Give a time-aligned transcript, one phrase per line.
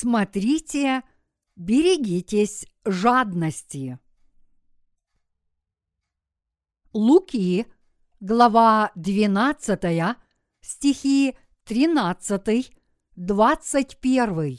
[0.00, 1.02] смотрите,
[1.56, 3.98] берегитесь жадности.
[6.94, 7.66] Луки,
[8.18, 10.16] глава 12,
[10.62, 12.72] стихи 13,
[13.16, 14.58] 21.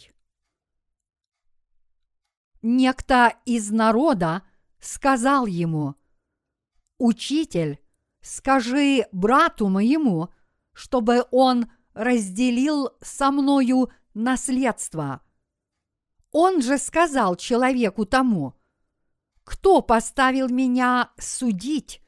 [2.62, 4.44] Некто из народа
[4.80, 5.96] сказал ему,
[7.00, 7.80] «Учитель,
[8.22, 10.30] скажи брату моему,
[10.74, 15.24] чтобы он разделил со мною наследство».
[16.32, 18.56] Он же сказал человеку тому,
[19.44, 22.02] «Кто поставил меня судить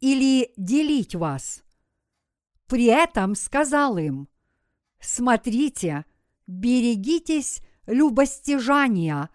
[0.00, 1.62] или делить вас?»
[2.66, 4.28] При этом сказал им,
[5.00, 6.04] «Смотрите,
[6.46, 9.30] берегитесь любостяжания,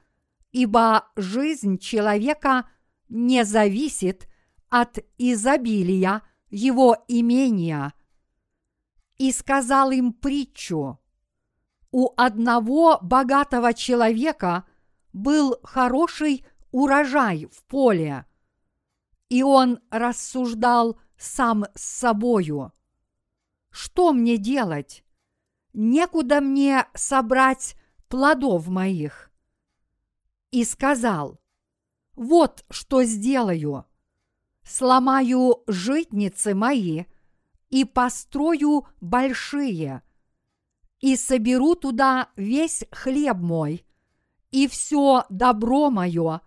[0.52, 2.70] ибо жизнь человека
[3.10, 4.28] не зависит
[4.70, 7.94] от изобилия его имения».
[9.18, 11.00] И сказал им притчу–
[11.98, 14.66] у одного богатого человека
[15.14, 18.28] был хороший урожай в поле,
[19.30, 22.72] и он рассуждал сам с собою.
[23.72, 25.04] Что мне делать?
[25.74, 27.76] Некуда мне собрать
[28.10, 29.32] плодов моих.
[30.52, 31.40] И сказал,
[32.14, 33.86] вот что сделаю.
[34.64, 37.06] Сломаю житницы мои
[37.72, 40.04] и построю большие–
[41.00, 43.86] и соберу туда весь хлеб мой
[44.52, 46.42] и все добро мое,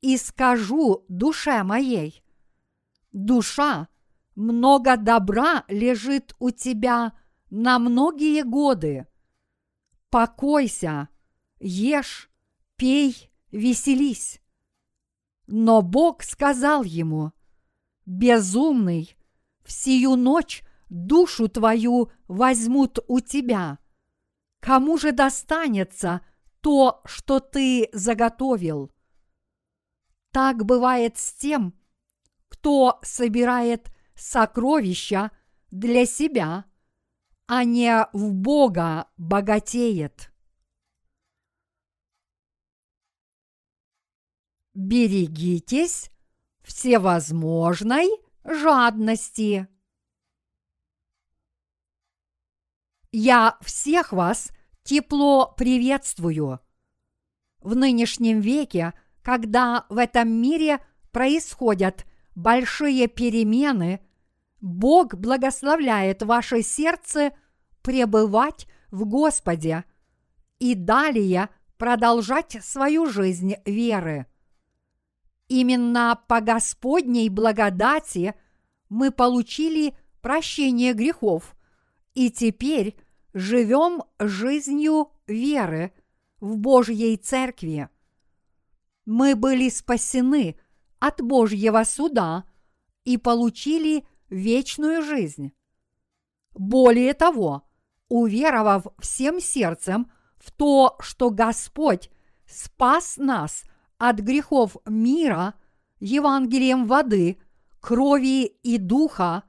[0.00, 2.24] и скажу душе моей,
[3.12, 3.88] душа,
[4.34, 7.12] много добра лежит у тебя
[7.50, 9.06] на многие годы.
[10.10, 11.08] Покойся,
[11.60, 12.30] ешь,
[12.76, 14.40] пей, веселись.
[15.46, 17.32] Но Бог сказал ему,
[18.06, 19.16] безумный,
[19.64, 20.62] всю ночь
[20.92, 23.78] душу твою возьмут у тебя.
[24.60, 26.20] Кому же достанется
[26.60, 28.92] то, что ты заготовил?
[30.32, 31.74] Так бывает с тем,
[32.48, 35.30] кто собирает сокровища
[35.70, 36.66] для себя,
[37.46, 40.30] а не в Бога богатеет.
[44.74, 46.10] Берегитесь
[46.62, 48.08] всевозможной
[48.44, 49.68] жадности.
[53.14, 54.50] Я всех вас
[54.84, 56.60] тепло приветствую.
[57.60, 60.78] В нынешнем веке, когда в этом мире
[61.10, 64.00] происходят большие перемены,
[64.62, 67.32] Бог благословляет ваше сердце
[67.82, 69.84] пребывать в Господе
[70.58, 74.24] и далее продолжать свою жизнь веры.
[75.48, 78.34] Именно по Господней благодати
[78.88, 81.54] мы получили прощение грехов–
[82.14, 82.96] и теперь
[83.34, 85.92] живем жизнью веры
[86.40, 87.88] в Божьей Церкви.
[89.04, 90.56] Мы были спасены
[90.98, 92.44] от Божьего суда
[93.04, 95.52] и получили вечную жизнь.
[96.54, 97.68] Более того,
[98.08, 102.10] уверовав всем сердцем в то, что Господь
[102.46, 103.64] спас нас
[103.98, 105.54] от грехов мира
[106.00, 107.38] Евангелием воды,
[107.80, 109.44] крови и духа,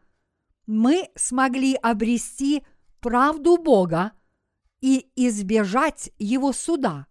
[0.65, 2.63] мы смогли обрести
[3.03, 4.13] правду Бога
[4.79, 7.07] и избежать Его суда.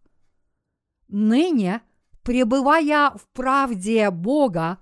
[1.08, 1.82] Ныне,
[2.22, 4.78] пребывая в правде Бога,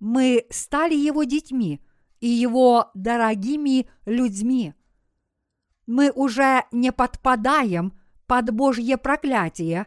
[0.00, 1.82] мы стали Его детьми
[2.20, 4.74] и Его дорогими людьми.
[5.86, 9.86] Мы уже не подпадаем под Божье проклятие,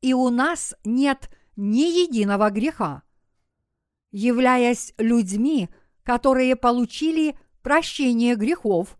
[0.00, 3.02] и у нас нет ни единого греха.
[4.12, 5.68] Являясь людьми,
[6.02, 8.96] которые получили прощение грехов,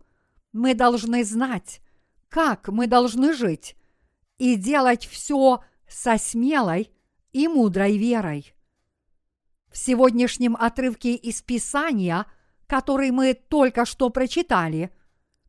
[0.57, 1.81] мы должны знать,
[2.29, 3.75] как мы должны жить
[4.37, 6.91] и делать все со смелой
[7.31, 8.53] и мудрой верой.
[9.71, 12.25] В сегодняшнем отрывке из Писания,
[12.65, 14.91] который мы только что прочитали,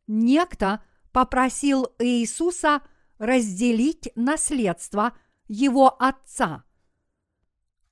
[0.07, 2.81] некто попросил Иисуса
[3.17, 5.13] разделить наследство
[5.47, 6.63] его отца.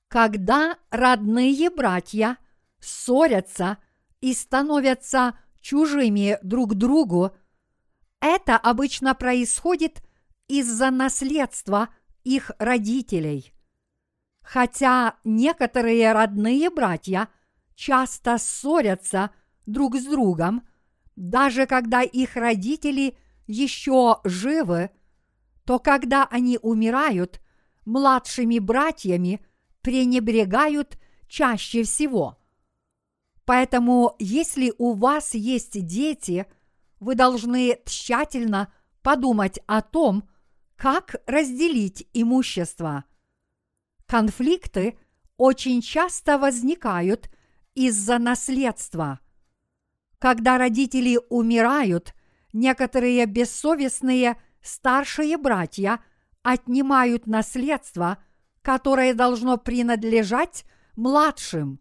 [0.06, 2.38] Когда родные братья
[2.78, 3.78] ссорятся–
[4.20, 7.32] и становятся чужими друг другу,
[8.20, 10.02] это обычно происходит
[10.48, 11.88] из-за наследства
[12.24, 13.52] их родителей.
[14.42, 17.28] Хотя некоторые родные братья
[17.74, 19.30] часто ссорятся
[19.66, 20.66] друг с другом,
[21.16, 23.16] даже когда их родители
[23.46, 24.90] еще живы,
[25.64, 27.40] то когда они умирают,
[27.84, 29.44] младшими братьями
[29.82, 32.38] пренебрегают чаще всего.
[33.48, 36.44] Поэтому, если у вас есть дети,
[37.00, 40.28] вы должны тщательно подумать о том,
[40.76, 43.04] как разделить имущество.
[44.04, 44.98] Конфликты
[45.38, 47.30] очень часто возникают
[47.74, 49.18] из-за наследства.
[50.18, 52.12] Когда родители умирают,
[52.52, 56.04] некоторые бессовестные старшие братья
[56.42, 58.22] отнимают наследство,
[58.60, 60.66] которое должно принадлежать
[60.96, 61.80] младшим.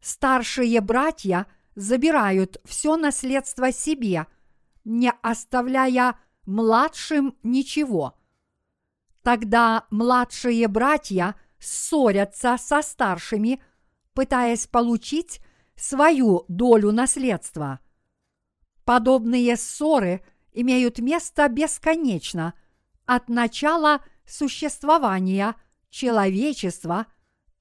[0.00, 4.26] Старшие братья забирают все наследство себе,
[4.84, 8.18] не оставляя младшим ничего.
[9.22, 13.60] Тогда младшие братья ссорятся со старшими,
[14.14, 15.40] пытаясь получить
[15.76, 17.80] свою долю наследства.
[18.84, 22.54] Подобные ссоры имеют место бесконечно
[23.04, 25.54] от начала существования
[25.90, 27.06] человечества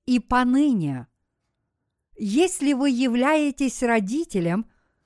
[0.05, 1.07] и поныне.
[2.17, 4.65] Если вы являетесь родителем,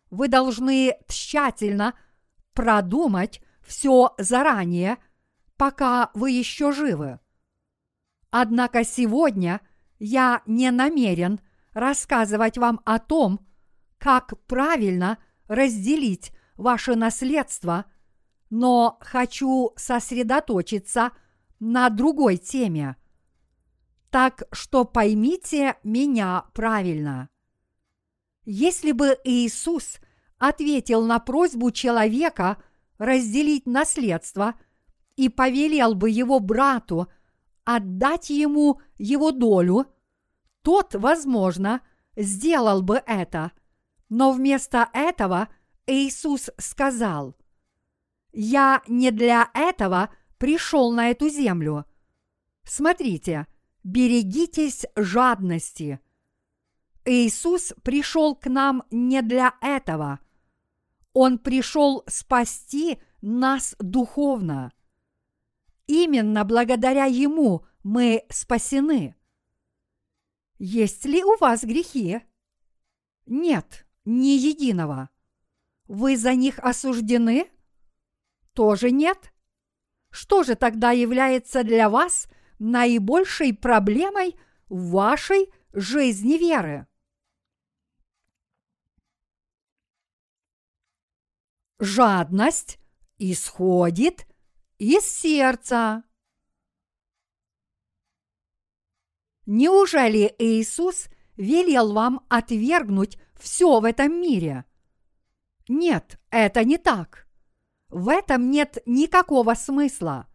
[0.09, 1.93] вы должны тщательно
[2.53, 4.97] продумать все заранее,
[5.57, 7.19] пока вы еще живы.
[8.29, 9.59] Однако сегодня
[9.99, 11.41] я не намерен
[11.73, 13.45] рассказывать вам о том,
[13.97, 15.17] как правильно
[15.47, 17.85] разделить ваше наследство,
[18.49, 21.11] но хочу сосредоточиться
[21.59, 22.95] на другой теме.
[24.11, 27.29] Так что поймите меня правильно.
[28.43, 29.99] Если бы Иисус
[30.37, 32.61] ответил на просьбу человека
[32.97, 34.55] разделить наследство
[35.15, 37.07] и повелел бы его брату
[37.63, 39.85] отдать ему его долю,
[40.61, 41.81] тот, возможно,
[42.17, 43.53] сделал бы это.
[44.09, 45.47] Но вместо этого
[45.87, 47.37] Иисус сказал,
[48.33, 51.85] «Я не для этого пришел на эту землю.
[52.63, 53.47] Смотрите,
[53.83, 55.99] берегитесь жадности.
[57.05, 60.19] Иисус пришел к нам не для этого.
[61.13, 64.71] Он пришел спасти нас духовно.
[65.87, 69.15] Именно благодаря Ему мы спасены.
[70.57, 72.21] Есть ли у вас грехи?
[73.25, 75.09] Нет, ни единого.
[75.87, 77.49] Вы за них осуждены?
[78.53, 79.33] Тоже нет?
[80.11, 82.27] Что же тогда является для вас–
[82.61, 86.85] наибольшей проблемой в вашей жизни веры.
[91.79, 92.79] Жадность
[93.17, 94.27] исходит
[94.77, 96.03] из сердца.
[99.47, 104.65] Неужели Иисус велел вам отвергнуть все в этом мире?
[105.67, 107.27] Нет, это не так.
[107.89, 110.30] В этом нет никакого смысла.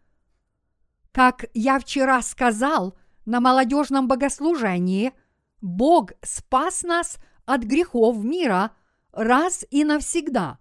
[1.17, 5.13] Как я вчера сказал на молодежном богослужении,
[5.61, 8.69] Бог спас нас от грехов мира
[9.13, 10.59] раз и навсегда.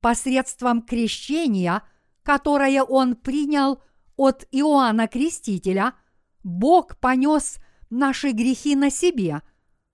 [0.00, 1.82] Посредством крещения,
[2.22, 3.80] которое Он принял
[4.16, 5.94] от Иоанна Крестителя,
[6.42, 7.56] Бог понес
[7.88, 9.40] наши грехи на себе,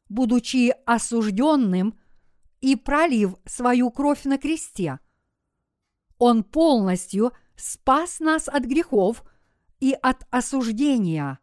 [0.08, 1.96] будучи осужденным
[2.60, 4.98] и пролив свою кровь на кресте.
[6.18, 9.22] Он полностью спас нас от грехов–
[9.80, 11.38] и от осуждения.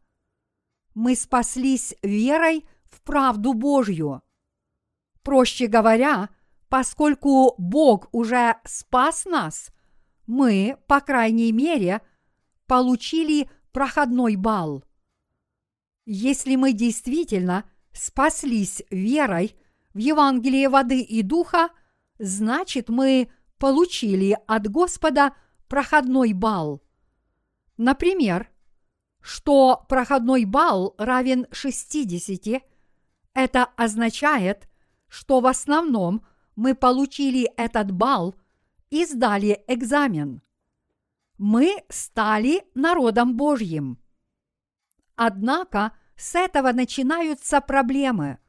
[0.94, 4.22] Мы спаслись верой в правду Божью.
[5.24, 6.30] Проще говоря,
[6.70, 9.72] поскольку Бог уже спас нас,
[10.26, 12.02] мы, по крайней мере,
[12.66, 14.84] получили проходной балл.
[16.06, 19.56] Если мы действительно спаслись верой
[19.94, 21.70] в Евангелие воды и духа,
[22.20, 25.36] значит мы получили от Господа
[25.68, 26.87] проходной балл.
[27.78, 28.50] Например,
[29.22, 32.64] что проходной балл равен 60,
[33.34, 34.68] это означает,
[35.08, 38.36] что в основном мы получили этот балл
[38.90, 40.42] и сдали экзамен.
[41.38, 44.00] Мы стали народом Божьим.
[45.16, 48.40] Однако с этого начинаются проблемы.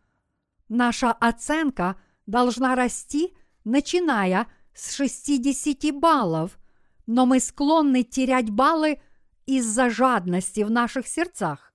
[0.68, 6.58] Наша оценка должна расти, начиная с 60 баллов,
[7.06, 9.00] но мы склонны терять баллы
[9.48, 11.72] из-за жадности в наших сердцах.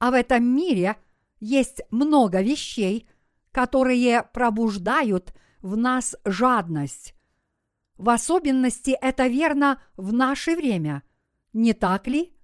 [0.00, 0.96] А в этом мире
[1.38, 3.08] есть много вещей,
[3.52, 5.32] которые пробуждают
[5.62, 7.14] в нас жадность.
[7.96, 11.04] В особенности это верно в наше время,
[11.52, 12.36] не так ли?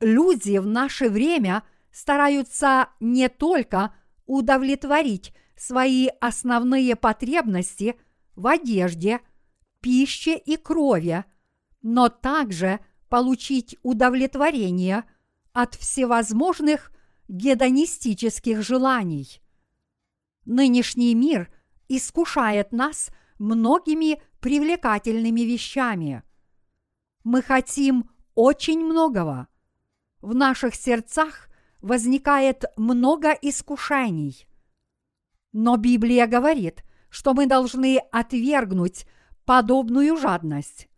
[0.00, 3.94] Люди в наше время стараются не только
[4.24, 8.00] удовлетворить свои основные потребности
[8.34, 9.20] в одежде,
[9.80, 11.24] пище и крови,
[11.82, 15.04] но также получить удовлетворение
[15.52, 16.92] от всевозможных
[17.28, 19.40] гедонистических желаний.
[20.44, 21.52] Нынешний мир
[21.88, 26.22] искушает нас многими привлекательными вещами.
[27.24, 29.48] мы хотим очень многого.
[30.20, 31.48] В наших сердцах
[31.80, 34.46] возникает много искушений.
[35.52, 39.06] Но Библия говорит, что мы должны отвергнуть
[39.44, 40.88] подобную жадность.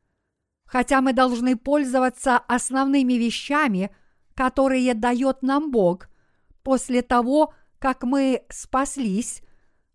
[0.71, 3.91] Хотя мы должны пользоваться основными вещами,
[4.35, 6.09] которые дает нам Бог,
[6.63, 9.43] после того, как мы спаслись,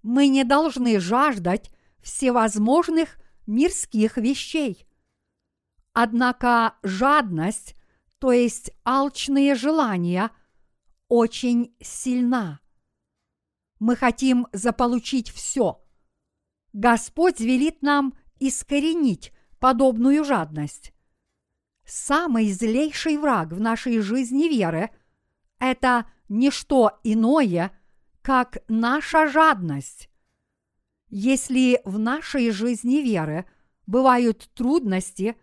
[0.03, 3.15] мы не должны жаждать всевозможных
[3.47, 4.85] мирских вещей.
[5.93, 7.77] Однако жадность,
[8.19, 10.29] то есть алчные желания,
[11.07, 12.59] очень сильна.
[13.79, 15.81] Мы хотим заполучить все.
[16.73, 19.31] Господь велит нам искоренить
[19.65, 20.93] подобную жадность.
[21.87, 24.91] Самый злейший враг в нашей жизни веры–
[25.59, 27.75] это не что иное,
[28.21, 30.07] как наша жадность.
[31.09, 33.45] Если в нашей жизни веры
[33.87, 35.35] бывают трудности,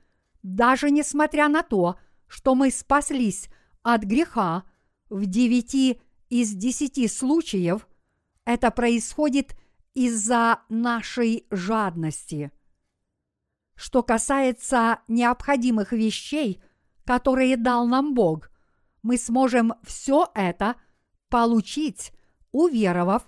[0.44, 1.96] даже несмотря на то,
[2.28, 3.48] что мы спаслись
[3.82, 4.62] от греха
[5.10, 7.88] в девяти из десяти случаев,
[8.44, 9.56] это происходит
[9.94, 12.52] из-за нашей жадности.
[13.82, 16.62] Что касается необходимых вещей,
[17.04, 18.48] которые дал нам Бог,
[19.02, 20.76] мы сможем все это
[21.28, 22.12] получить,
[22.52, 23.24] уверовав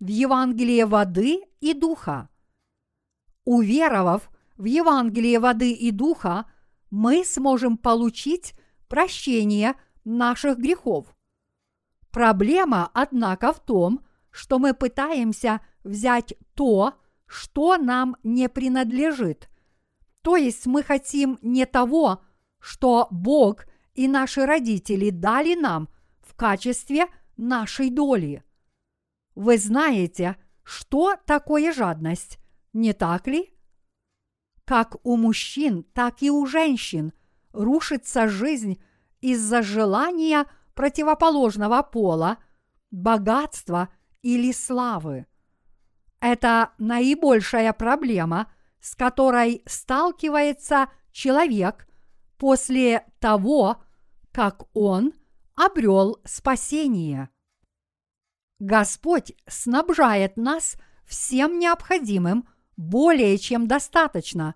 [0.00, 2.30] в Евангелие воды и духа.
[3.44, 6.50] Уверовав в Евангелие воды и духа,
[6.90, 8.54] мы сможем получить
[8.88, 9.74] прощение
[10.06, 11.14] наших грехов.
[12.10, 14.00] Проблема, однако, в том,
[14.30, 16.94] что мы пытаемся взять то,
[17.26, 19.50] что нам не принадлежит.
[20.22, 22.22] То есть мы хотим не того,
[22.60, 25.88] что Бог и наши родители дали нам
[26.20, 27.06] в качестве
[27.36, 28.44] нашей доли.
[29.34, 32.38] Вы знаете, что такое жадность,
[32.72, 33.54] не так ли?
[34.64, 37.12] Как у мужчин, так и у женщин
[37.52, 38.82] рушится жизнь
[39.20, 42.38] из-за желания противоположного пола,
[42.90, 43.88] богатства
[44.22, 45.26] или славы.
[46.20, 48.52] Это наибольшая проблема,
[48.88, 51.86] с которой сталкивается человек
[52.38, 53.82] после того,
[54.32, 55.12] как он
[55.54, 57.28] обрел спасение.
[58.58, 64.54] Господь снабжает нас всем необходимым более чем достаточно,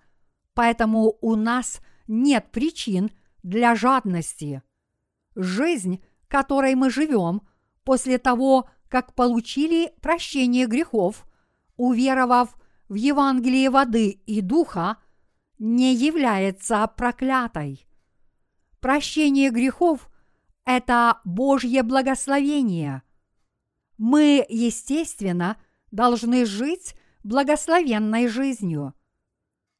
[0.54, 3.10] поэтому у нас нет причин
[3.42, 4.62] для жадности.
[5.34, 7.42] Жизнь, которой мы живем,
[7.84, 11.26] после того, как получили прощение грехов,
[11.76, 12.56] уверовав
[12.92, 14.98] в Евангелие воды и духа,
[15.58, 17.86] не является проклятой.
[18.80, 20.10] Прощение грехов–
[20.66, 23.02] это Божье благословение.
[23.96, 25.56] Мы, естественно,
[25.90, 26.94] должны жить
[27.24, 28.92] благословенной жизнью.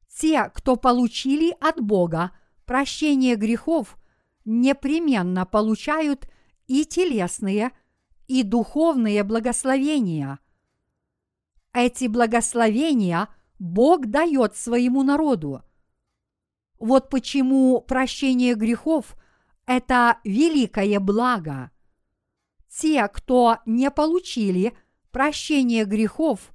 [0.09, 2.31] Те, кто получили от Бога
[2.65, 3.99] прощение грехов,
[4.47, 6.31] непременно получают
[6.67, 7.73] и телесные,
[8.27, 10.39] и духовные благословения.
[11.73, 15.63] Эти благословения Бог дает своему народу.
[16.79, 19.17] Вот почему прощение грехов–
[19.67, 21.71] это великое благо.
[22.69, 24.77] Те, кто не получили
[25.11, 26.53] прощение грехов,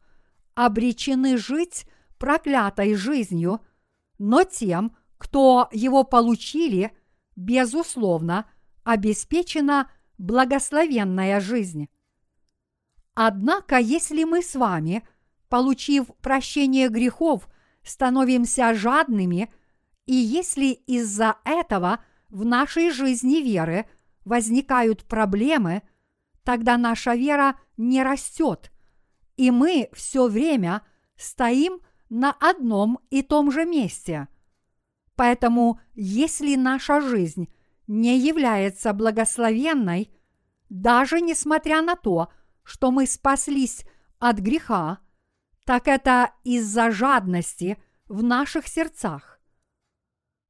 [0.53, 1.85] обречены жить
[2.17, 3.61] проклятой жизнью,
[4.17, 6.91] но тем, кто его получили,
[7.35, 8.49] безусловно,
[8.83, 11.89] обеспечена благословенная жизнь.
[13.19, 15.01] Однако, если мы с вами,
[15.49, 17.47] получив прощение грехов,
[17.83, 19.51] становимся жадными,
[20.05, 23.87] и если из-за этого в нашей жизни веры
[24.23, 25.81] возникают проблемы,
[26.43, 28.71] тогда наша вера не растет–
[29.37, 30.81] и мы все время
[31.15, 34.27] стоим на одном и том же месте.
[35.15, 37.47] Поэтому, если наша жизнь
[37.85, 40.11] не является благословенной,
[40.69, 42.29] даже несмотря на то,
[42.67, 43.85] что мы спаслись
[44.19, 44.99] от греха,
[45.65, 49.39] так это из-за жадности в наших сердцах.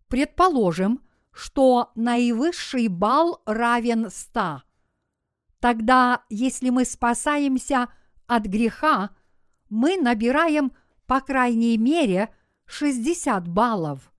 [0.08, 4.64] Предположим, что наивысший балл равен 100.
[5.60, 7.88] Тогда, если мы спасаемся–
[8.28, 9.12] от греха,
[9.70, 10.74] мы набираем
[11.08, 12.34] по крайней мере
[12.66, 14.12] 60 баллов.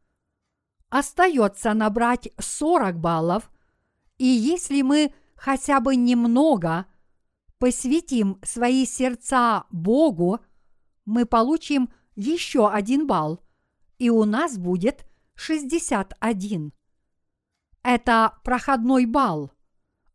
[0.88, 3.50] Остается набрать 40 баллов,
[4.16, 6.86] и если мы хотя бы немного
[7.58, 10.40] посвятим свои сердца Богу,
[11.04, 13.40] мы получим еще один балл,
[13.98, 16.72] и у нас будет 61.
[17.82, 19.52] Это проходной балл,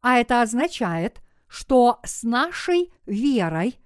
[0.01, 3.79] а это означает, что с нашей верой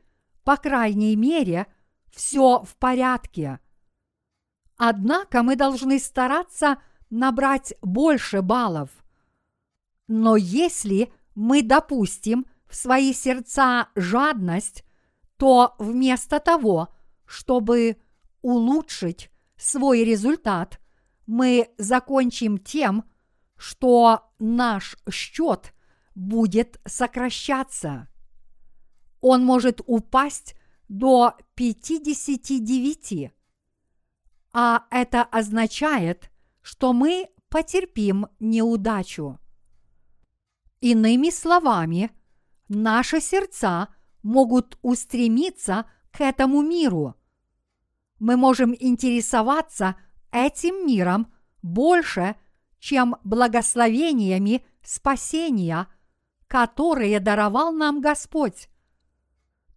[0.47, 1.67] по крайней мере,
[2.09, 3.59] все в порядке.
[4.77, 8.89] Однако мы должны стараться набрать больше баллов.
[10.07, 14.83] Но если мы допустим в свои сердца жадность,
[15.37, 16.89] то вместо того,
[17.25, 17.97] чтобы
[18.41, 20.79] улучшить свой результат,
[21.25, 23.03] мы закончим тем,
[23.57, 25.73] что наш счет
[26.15, 28.07] будет сокращаться.
[29.21, 30.55] Он может упасть
[30.87, 33.31] до 59.
[34.53, 36.31] А это означает,
[36.61, 39.39] что мы потерпим неудачу.
[40.79, 42.11] Иными словами,
[42.67, 43.89] наши сердца
[44.23, 47.15] могут устремиться к этому миру.
[48.19, 49.95] Мы можем интересоваться
[50.31, 51.31] этим миром
[51.61, 52.35] больше,
[52.79, 55.87] чем благословениями спасения,
[56.47, 58.69] которые даровал нам Господь.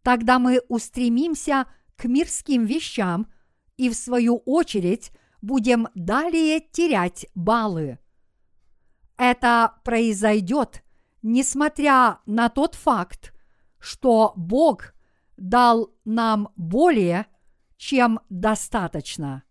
[0.02, 1.66] Тогда мы устремимся
[1.96, 3.30] к мирским вещам
[3.76, 7.98] и, в свою очередь, будем далее терять баллы.
[9.16, 10.82] Это произойдет,
[11.22, 13.32] несмотря на тот факт,
[13.78, 14.94] что Бог
[15.36, 17.26] дал нам более,
[17.76, 19.42] чем достаточно.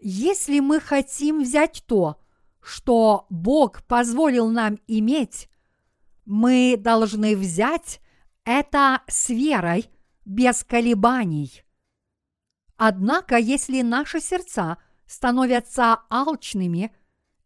[0.00, 2.20] Если мы хотим взять то,
[2.62, 5.48] что Бог позволил нам иметь,
[6.24, 8.00] мы должны взять
[8.44, 9.90] это с верой,
[10.24, 11.62] без колебаний.
[12.76, 16.94] Однако, если наши сердца становятся алчными,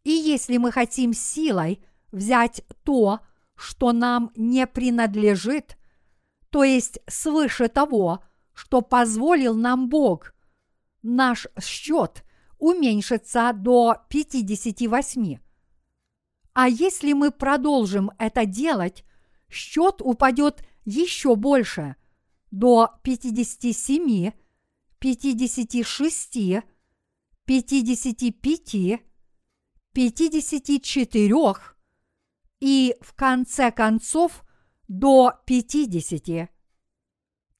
[0.05, 3.20] и если мы хотим силой взять то,
[3.54, 5.76] что нам не принадлежит,
[6.50, 8.22] то есть свыше того,
[8.54, 10.34] что позволил нам Бог,
[11.02, 12.24] наш счет
[12.58, 15.38] уменьшится до 58.
[16.54, 19.04] А если мы продолжим это делать,
[19.49, 21.97] счет упадет еще больше,
[22.50, 24.32] до 57,
[24.99, 26.38] 56,
[27.44, 29.00] 55,
[29.92, 31.54] 54
[32.60, 34.44] и в конце концов
[34.88, 36.50] до 50.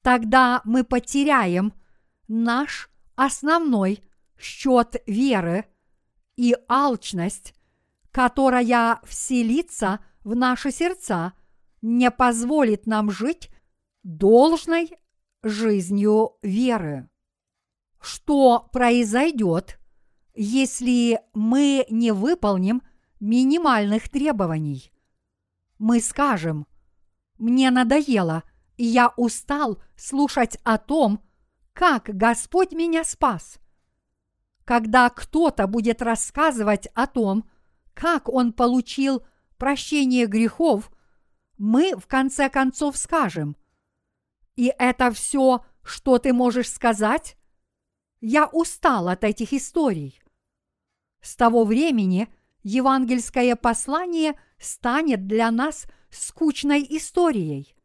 [0.01, 1.73] Тогда мы потеряем
[2.27, 4.03] наш основной
[4.37, 5.65] счет веры
[6.35, 7.53] и алчность,
[8.11, 11.33] которая вселится в наши сердца,
[11.81, 13.49] не позволит нам жить
[14.03, 14.91] должной
[15.43, 17.09] жизнью веры.
[18.01, 19.79] Что произойдет,
[20.33, 22.81] если мы не выполним
[23.19, 24.91] минимальных требований?
[25.77, 26.67] Мы скажем,
[27.37, 28.43] мне надоело,
[28.77, 31.23] и я устал слушать о том,
[31.73, 33.59] как Господь меня спас.
[34.65, 37.49] Когда кто-то будет рассказывать о том,
[37.93, 39.25] как он получил
[39.57, 40.91] прощение грехов,
[41.57, 43.55] мы в конце концов скажем,
[44.55, 47.37] и это все, что ты можешь сказать?
[48.19, 50.21] Я устал от этих историй.
[51.21, 52.27] С того времени
[52.63, 57.75] евангельское послание станет для нас скучной историей.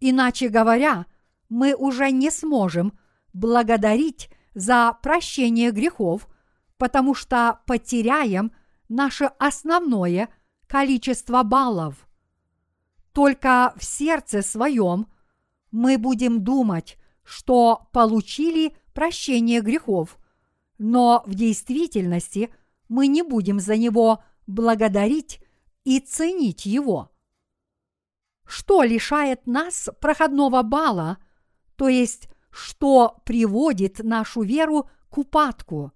[0.00, 1.06] Иначе говоря,
[1.48, 2.98] мы уже не сможем
[3.32, 6.28] благодарить за прощение грехов,
[6.78, 8.52] потому что потеряем
[8.88, 10.28] наше основное
[10.66, 12.08] количество баллов.
[13.12, 15.06] Только в сердце своем
[15.70, 20.18] мы будем думать, что получили прощение грехов,
[20.78, 22.52] но в действительности
[22.88, 25.40] мы не будем за него благодарить
[25.84, 27.10] и ценить его.
[28.46, 31.18] Что лишает нас проходного балла,
[31.76, 35.92] то есть что приводит нашу веру к упадку?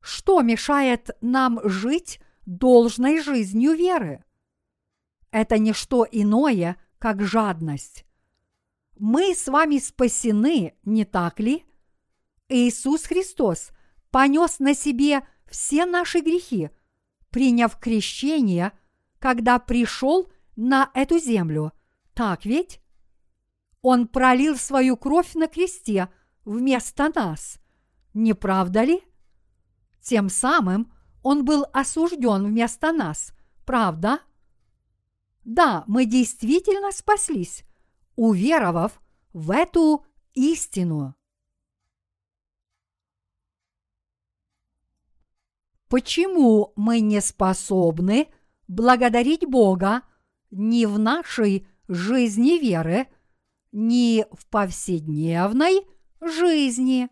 [0.00, 4.24] Что мешает нам жить должной жизнью веры?
[5.30, 8.04] Это не что иное, как жадность.
[8.98, 11.64] Мы с вами спасены, не так ли?
[12.48, 13.70] Иисус Христос
[14.12, 16.70] понес на себе все наши грехи,
[17.30, 18.72] приняв крещение,
[19.18, 21.72] когда пришел на эту землю.
[22.14, 22.80] Так ведь?
[23.80, 26.08] Он пролил свою кровь на кресте
[26.44, 27.58] вместо нас.
[28.14, 29.02] Не правда ли?
[30.00, 33.32] Тем самым он был осужден вместо нас,
[33.64, 34.20] правда?
[35.44, 37.64] Да, мы действительно спаслись,
[38.14, 39.00] уверовав
[39.32, 41.16] в эту истину.
[45.92, 48.28] Почему мы не способны
[48.66, 50.00] благодарить Бога
[50.50, 53.08] ни в нашей жизни веры,
[53.72, 55.86] ни в повседневной
[56.22, 57.10] жизни?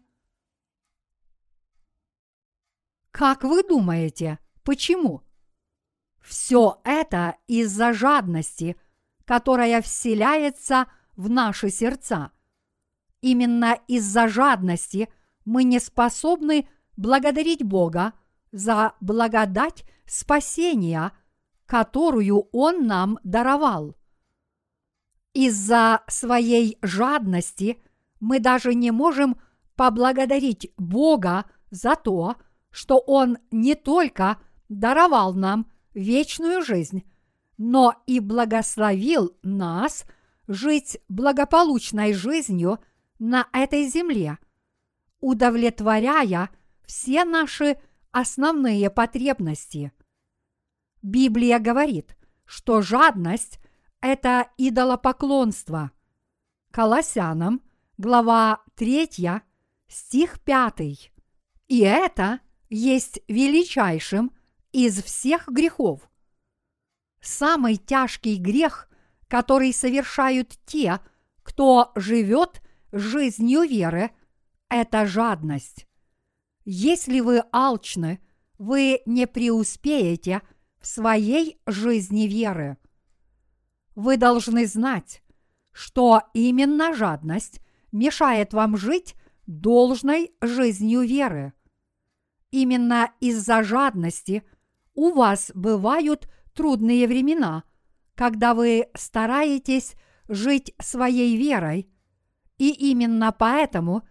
[3.10, 5.24] Как вы думаете, почему?
[6.22, 8.76] Все это из-за жадности,
[9.26, 12.32] которая вселяется в наши сердца.
[13.20, 15.10] Именно из-за жадности
[15.44, 16.66] мы не способны
[16.96, 18.14] благодарить Бога
[18.52, 21.12] за благодать спасения,
[21.66, 23.96] которую Он нам даровал.
[25.32, 27.82] Из-за своей жадности
[28.18, 29.40] мы даже не можем
[29.76, 32.36] поблагодарить Бога за то,
[32.70, 37.04] что Он не только даровал нам вечную жизнь,
[37.56, 40.04] но и благословил нас
[40.48, 42.80] жить благополучной жизнью
[43.18, 44.38] на этой земле,
[45.20, 46.50] удовлетворяя
[46.84, 47.78] все наши
[48.12, 49.92] основные потребности.
[51.02, 53.60] Библия говорит, что жадность–
[54.00, 55.90] это идолопоклонство.
[56.70, 57.62] Колоссянам,
[57.98, 59.42] глава 3,
[59.88, 61.12] стих 5.
[61.68, 64.32] И это есть величайшим
[64.72, 66.10] из всех грехов
[67.20, 68.88] самый тяжкий грех,
[69.28, 71.00] который совершают те,
[71.42, 74.10] кто живет жизнью веры,
[74.68, 75.86] это жадность.
[76.64, 78.20] Если вы алчны,
[78.58, 80.42] вы не преуспеете
[80.80, 82.76] в своей жизни веры.
[83.94, 85.22] Вы должны знать,
[85.72, 87.60] что именно жадность
[87.92, 89.14] мешает вам жить
[89.46, 91.52] должной жизнью веры.
[92.50, 94.42] Именно из-за жадности
[94.94, 97.64] у вас бывают трудные времена,
[98.14, 99.94] когда вы стараетесь
[100.28, 101.90] жить своей верой,
[102.58, 104.02] и именно поэтому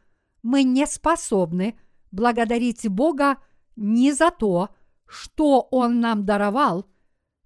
[0.42, 1.80] мы не способны
[2.12, 3.38] благодарить Бога
[3.76, 4.70] ни за то,
[5.06, 6.86] что Он нам даровал,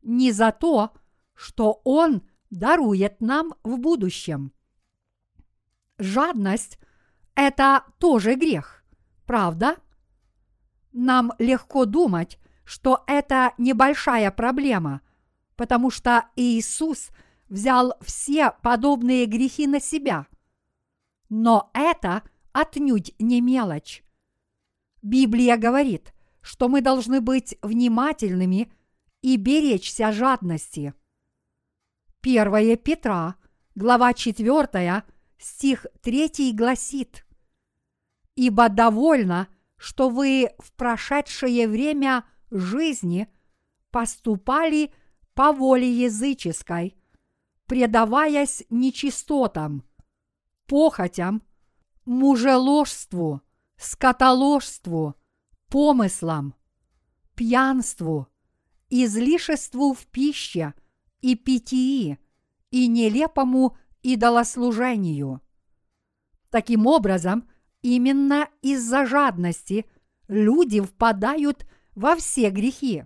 [0.02, 0.92] ни за то,
[1.34, 4.52] что Он дарует нам в будущем.
[5.98, 6.80] Жадность–
[7.36, 8.84] это тоже грех,
[9.26, 9.78] правда?
[10.92, 15.02] Нам легко думать, что это небольшая проблема,
[15.56, 17.10] потому что Иисус
[17.50, 20.28] взял все подобные грехи на себя.
[21.30, 24.04] Но это отнюдь не мелочь.
[25.04, 26.12] Библия говорит,
[26.42, 28.74] что мы должны быть внимательными
[29.22, 30.96] и беречься жадности.
[32.24, 33.36] 1 Петра,
[33.76, 35.04] глава 4,
[35.38, 37.24] стих 3 гласит
[38.36, 43.28] «Ибо довольно, что вы в прошедшее время– жизни
[43.92, 44.94] поступали
[45.34, 46.96] по воле языческой,
[47.66, 49.84] предаваясь нечистотам,
[50.68, 51.42] похотям,
[52.06, 53.42] мужеложству,
[53.86, 55.16] скотоложству,
[55.70, 56.56] помыслам,
[57.36, 58.28] пьянству,
[58.90, 60.74] излишеству в пище
[61.22, 62.20] и питьи
[62.70, 65.42] и нелепому идолослужению.
[66.50, 67.50] Таким образом,
[67.82, 69.86] именно из-за жадности
[70.28, 71.66] люди впадают
[71.96, 73.06] во все грехи.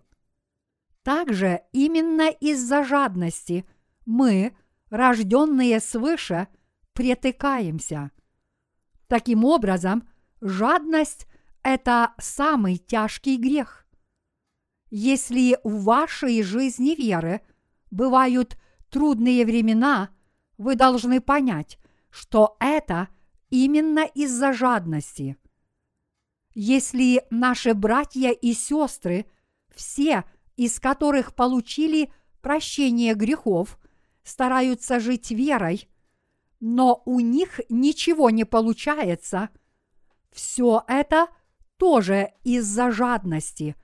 [1.04, 3.66] Также именно из-за жадности
[4.06, 4.56] мы,
[4.90, 6.48] рожденные свыше,
[6.92, 8.12] притыкаемся.
[9.08, 10.08] Таким образом,
[10.41, 11.28] жадность–
[11.63, 13.86] это самый тяжкий грех.
[14.89, 17.41] Если в вашей жизни веры
[17.91, 18.58] бывают
[18.89, 20.10] трудные времена,
[20.58, 21.78] вы должны понять,
[22.10, 23.10] что это
[23.50, 25.38] именно из-за жадности–
[26.60, 29.28] если наши братья и сестры,
[29.76, 30.23] все
[30.56, 33.78] из которых получили прощение грехов,
[34.23, 35.88] стараются жить верой,
[36.60, 39.50] но у них ничего не получается,
[40.32, 41.28] все это
[41.78, 43.76] тоже из-за жадности,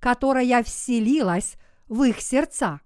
[0.00, 1.56] которая вселилась
[1.86, 2.80] в их сердца.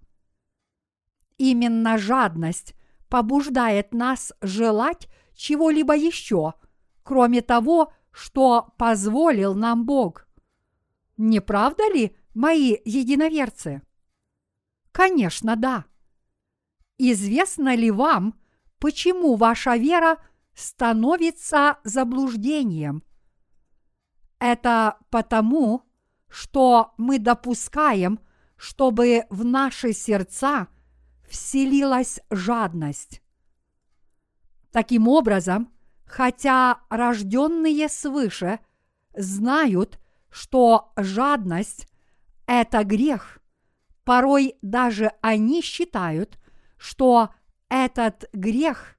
[1.37, 2.75] Именно жадность
[3.09, 6.55] побуждает нас желать чего-либо еще,
[7.03, 10.27] кроме того, что позволил нам Бог.
[11.17, 13.83] Не правда ли, мои единоверцы?
[14.93, 15.87] Конечно, да.
[16.99, 18.39] Известно ли вам,
[18.79, 20.19] почему ваша вера
[20.55, 23.03] становится заблуждением?
[24.39, 25.83] Это потому,
[26.29, 28.21] что мы допускаем,
[28.57, 30.69] чтобы в наши сердца
[31.29, 33.23] вселилась жадность.
[34.71, 35.73] Таким образом,
[36.05, 38.61] хотя рожденные свыше
[39.15, 39.99] знают,
[40.31, 41.87] что жадность–
[42.47, 43.39] это грех,
[44.05, 46.39] порой даже они считают,
[46.79, 47.35] что
[47.69, 48.97] этот грех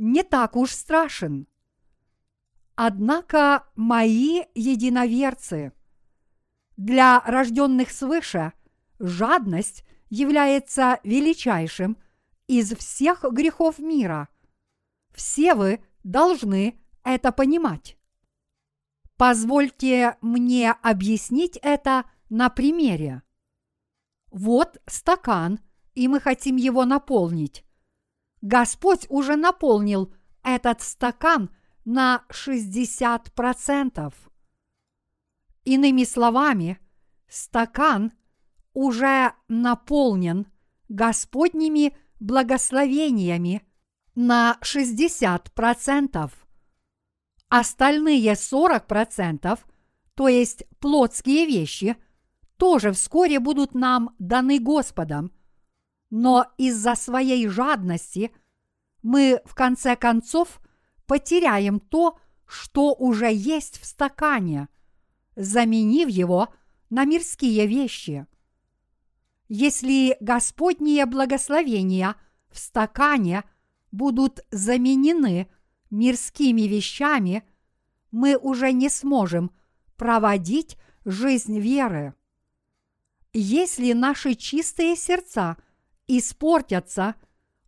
[0.00, 1.46] не так уж страшен.
[2.74, 5.72] Однако мои единоверцы,
[6.78, 8.54] для рожденных свыше
[8.98, 11.98] жадность является величайшим
[12.46, 14.28] из всех грехов мира.
[15.10, 17.98] Все вы должны это понимать.
[19.18, 23.22] Позвольте мне объяснить это на примере.
[24.30, 25.60] Вот стакан,
[25.94, 27.66] и мы хотим его наполнить.
[28.42, 31.50] Господь уже наполнил этот стакан
[31.84, 34.14] на 60%.
[35.64, 36.78] Иными словами,
[37.28, 38.12] стакан
[38.72, 40.46] уже наполнен
[40.88, 43.62] Господними благословениями
[44.14, 46.30] на 60%.
[47.48, 49.58] Остальные 40%,
[50.14, 51.96] то есть плотские вещи,
[52.56, 55.32] тоже вскоре будут нам даны Господом,
[56.10, 58.32] но из-за своей жадности
[59.02, 60.60] мы в конце концов
[61.06, 64.68] потеряем то, что уже есть в стакане,
[65.36, 66.52] заменив его
[66.90, 68.26] на мирские вещи.
[69.48, 72.16] Если Господние благословения
[72.50, 73.44] в стакане
[73.92, 75.48] будут заменены
[75.90, 77.44] мирскими вещами,
[78.10, 79.52] мы уже не сможем
[79.96, 82.14] проводить жизнь веры.
[83.32, 85.56] Если наши чистые сердца
[86.18, 87.14] испортятся,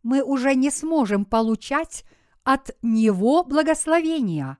[0.02, 2.04] мы уже не сможем получать
[2.44, 4.58] от Него благословения.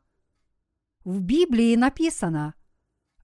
[1.05, 2.55] В Библии написано,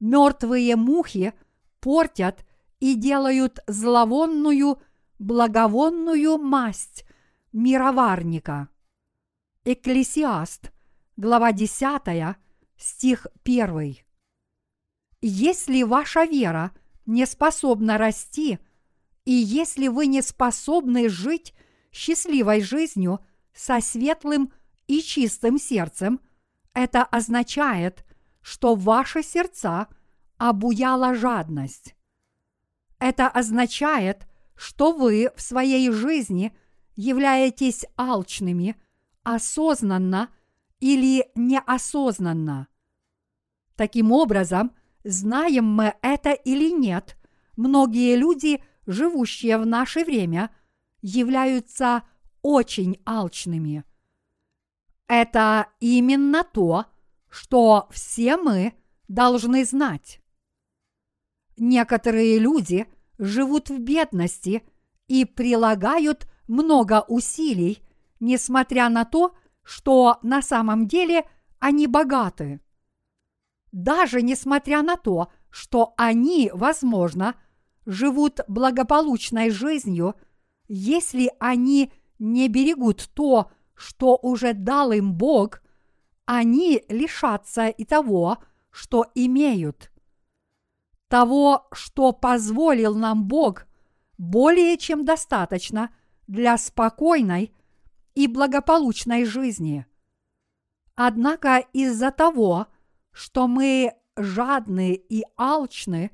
[0.00, 1.32] мертвые мухи
[1.80, 2.44] портят
[2.80, 4.80] и делают зловонную,
[5.18, 7.04] благовонную масть
[7.52, 8.68] мироварника.
[9.64, 10.72] Экклесиаст,
[11.16, 12.36] глава 10,
[12.76, 13.96] стих 1.
[15.20, 16.72] Если ваша вера
[17.06, 18.58] не способна расти,
[19.28, 21.52] и если вы не способны жить
[21.92, 23.20] счастливой жизнью
[23.52, 24.54] со светлым
[24.86, 26.22] и чистым сердцем,
[26.72, 28.06] это означает,
[28.40, 29.88] что ваши сердца
[30.38, 31.94] обуяла жадность.
[32.98, 36.56] Это означает, что вы в своей жизни
[36.96, 38.76] являетесь алчными,
[39.24, 40.30] осознанно
[40.80, 42.66] или неосознанно.
[43.76, 44.72] Таким образом,
[45.04, 47.18] знаем мы это или нет,
[47.56, 50.50] многие люди, живущие в наше время,
[51.02, 52.02] являются
[52.42, 53.84] очень алчными.
[55.06, 56.86] Это именно то,
[57.28, 58.74] что все мы
[59.06, 60.20] должны знать.
[61.56, 62.86] Некоторые люди
[63.18, 64.62] живут в бедности
[65.06, 67.82] и прилагают много усилий,
[68.20, 72.60] несмотря на то, что на самом деле они богаты.
[73.70, 77.34] Даже несмотря на то, что они, возможно,
[77.88, 80.14] живут благополучной жизнью,
[80.68, 85.62] если они не берегут то, что уже дал им Бог,
[86.26, 88.38] они лишатся и того,
[88.70, 89.90] что имеют.
[91.08, 93.66] Того, что позволил нам Бог,
[94.18, 95.90] более чем достаточно
[96.26, 97.54] для спокойной
[98.14, 99.86] и благополучной жизни.
[100.94, 102.66] Однако из-за того,
[103.12, 106.10] что мы жадны и алчны,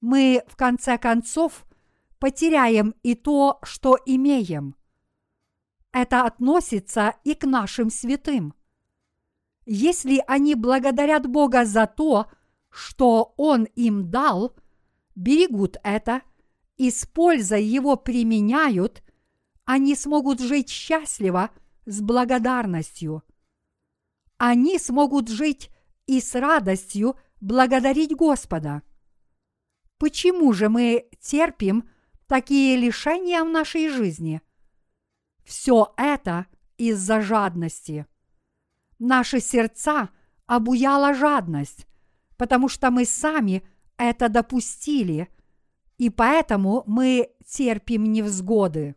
[0.00, 1.66] мы в конце концов
[2.18, 4.74] потеряем и то, что имеем.
[5.92, 8.54] Это относится и к нашим святым.
[9.66, 12.26] Если они благодарят Бога за то,
[12.70, 14.54] что Он им дал,
[15.14, 16.22] берегут это
[16.76, 19.02] и с пользой его применяют,
[19.64, 21.50] они смогут жить счастливо
[21.84, 23.22] с благодарностью.
[24.38, 25.70] Они смогут жить
[26.06, 28.82] и с радостью благодарить Господа.
[29.98, 31.88] Почему же мы терпим
[32.26, 34.40] такие лишения в нашей жизни?
[35.44, 38.06] Все это из-за жадности.
[38.98, 40.10] Наши сердца
[40.46, 41.86] обуяла жадность,
[42.36, 43.62] потому что мы сами
[43.96, 45.28] это допустили,
[45.98, 48.94] и поэтому мы терпим невзгоды.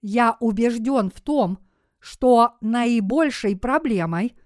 [0.00, 1.58] Я убежден в том,
[1.98, 4.36] что наибольшей проблемой,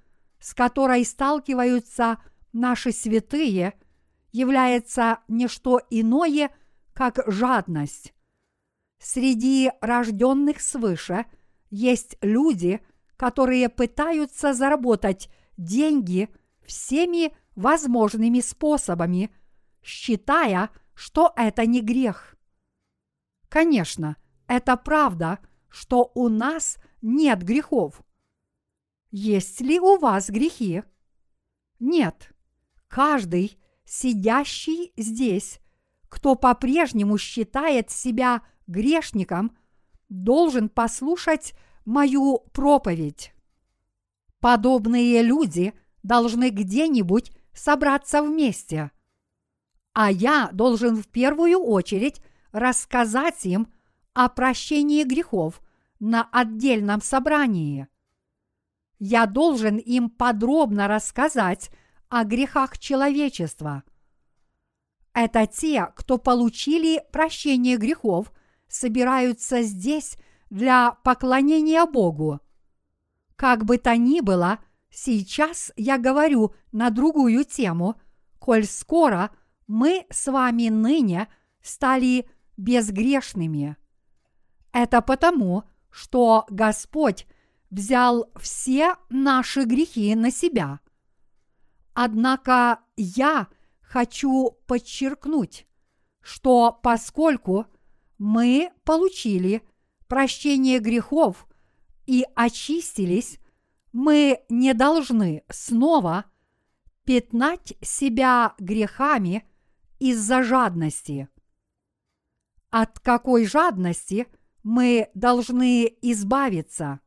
[0.41, 2.19] с которой сталкиваются
[2.53, 3.75] наши святые,
[4.39, 6.51] является не что иное,
[6.95, 8.15] как жадность.
[9.01, 11.27] Среди рожденных свыше
[11.71, 12.81] есть люди,
[13.17, 16.29] которые пытаются заработать деньги
[16.65, 19.31] всеми возможными способами,
[19.83, 22.37] считая, что это не грех.
[23.49, 28.03] Конечно, это правда, что у нас нет грехов.
[29.11, 30.85] Есть ли у вас грехи?
[31.81, 32.31] Нет.
[32.89, 35.61] Каждый, сидящий здесь,
[36.09, 39.57] кто по-прежнему считает себя грешником,
[40.11, 41.55] должен послушать
[41.87, 43.33] мою проповедь.
[44.41, 45.73] Подобные люди
[46.03, 48.91] должны где-нибудь собраться вместе.
[49.95, 52.23] А я должен в первую очередь
[52.53, 53.73] рассказать им
[54.13, 55.61] о прощении грехов
[55.99, 57.89] на отдельном собрании.
[58.99, 61.71] Я должен им подробно рассказать
[62.09, 63.83] о грехах человечества.
[65.15, 68.33] Это те, кто получили прощение грехов,
[68.69, 70.17] собираются здесь
[70.51, 72.41] для поклонения Богу.
[73.37, 74.59] Как бы то ни было,
[74.91, 78.01] сейчас я говорю на другую тему–
[78.49, 79.31] коль скоро
[79.67, 81.29] мы с вами ныне
[81.61, 83.77] стали безгрешными.
[84.73, 87.27] Это потому, что Господь
[87.69, 90.81] взял все наши грехи на себя.
[92.01, 93.49] Однако я
[93.81, 95.67] хочу подчеркнуть,
[96.21, 97.67] что поскольку
[98.19, 99.65] мы получили
[100.07, 101.49] прощение грехов
[102.07, 103.41] и очистились,
[103.93, 106.27] мы не должны снова
[107.03, 109.45] пятнать себя грехами
[109.99, 111.29] из-за жадности.
[112.71, 114.29] От какой жадности
[114.63, 117.01] мы должны избавиться?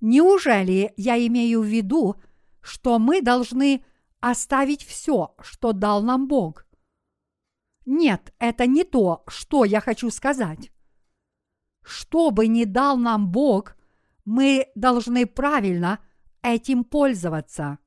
[0.00, 2.16] Неужели я имею в виду,
[2.66, 3.84] что мы должны
[4.18, 6.66] оставить все, что дал нам Бог?
[7.86, 10.72] Нет, это не то, что я хочу сказать.
[11.84, 13.76] Что бы ни дал нам Бог,
[14.24, 16.00] мы должны правильно
[16.42, 17.78] этим пользоваться.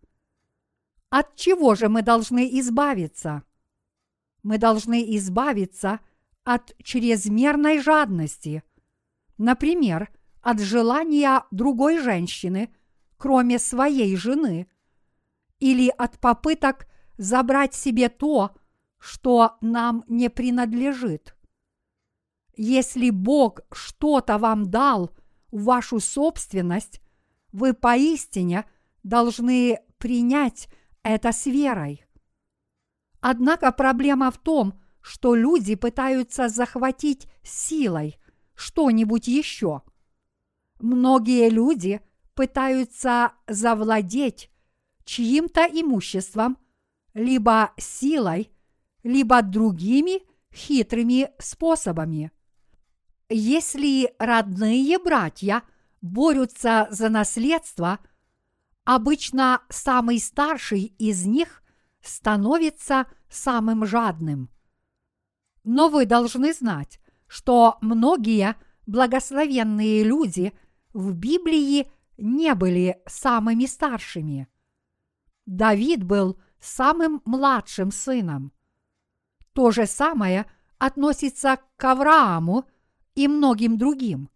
[1.10, 3.44] От чего же мы должны избавиться?
[4.44, 6.00] Мы должны избавиться
[6.46, 8.64] от чрезмерной жадности,
[9.38, 10.10] например,
[10.42, 12.74] от желания другой женщины,
[13.20, 14.68] кроме своей жены,
[15.60, 18.56] или от попыток забрать себе то,
[18.98, 21.36] что нам не принадлежит.
[22.56, 25.12] Если Бог что-то вам дал
[25.52, 27.02] в вашу собственность,
[27.52, 28.66] вы поистине
[29.04, 30.70] должны принять
[31.04, 32.06] это с верой.
[33.20, 38.18] Однако проблема в том, что люди пытаются захватить силой
[38.56, 39.82] что-нибудь еще.
[40.80, 42.02] Многие люди
[42.40, 44.50] пытаются завладеть
[45.04, 46.58] чьим-то имуществом,
[47.14, 48.50] либо силой,
[49.04, 50.22] либо другими
[50.54, 52.32] хитрыми способами.
[53.28, 55.64] Если родные братья
[56.02, 58.00] борются за наследство,
[58.86, 61.62] обычно самый старший из них
[62.02, 64.50] становится самым жадным.
[65.66, 68.56] Но вы должны знать, что многие
[68.88, 70.54] благословенные люди
[70.94, 71.92] в Библии
[72.22, 74.48] не были самыми старшими.
[75.46, 78.52] Давид был самым младшим сыном.
[79.54, 80.46] То же самое
[80.78, 82.66] относится к Аврааму–
[83.20, 84.30] и многим другим.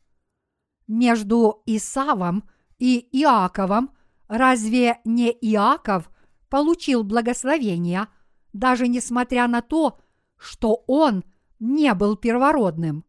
[0.88, 3.96] Между Исавом и Иаковом
[4.28, 6.12] разве не Иаков
[6.50, 8.08] получил благословение,
[8.52, 10.02] даже несмотря на то,
[10.36, 11.24] что он
[11.60, 13.06] не был первородным?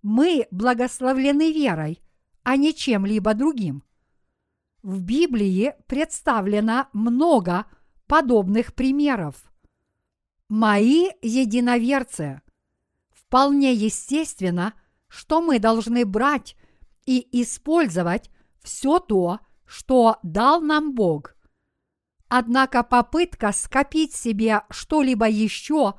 [0.00, 2.01] Мы благословлены верой,
[2.42, 3.82] а не чем-либо другим.
[4.82, 7.66] В Библии представлено много
[8.06, 9.52] подобных примеров.
[10.48, 12.42] Мои единоверцы–
[13.32, 14.74] вполне естественно,
[15.08, 16.54] что мы должны брать
[17.06, 18.30] и использовать
[18.62, 21.34] все то, что дал нам Бог.
[22.28, 25.94] Однако попытка скопить себе что-либо еще,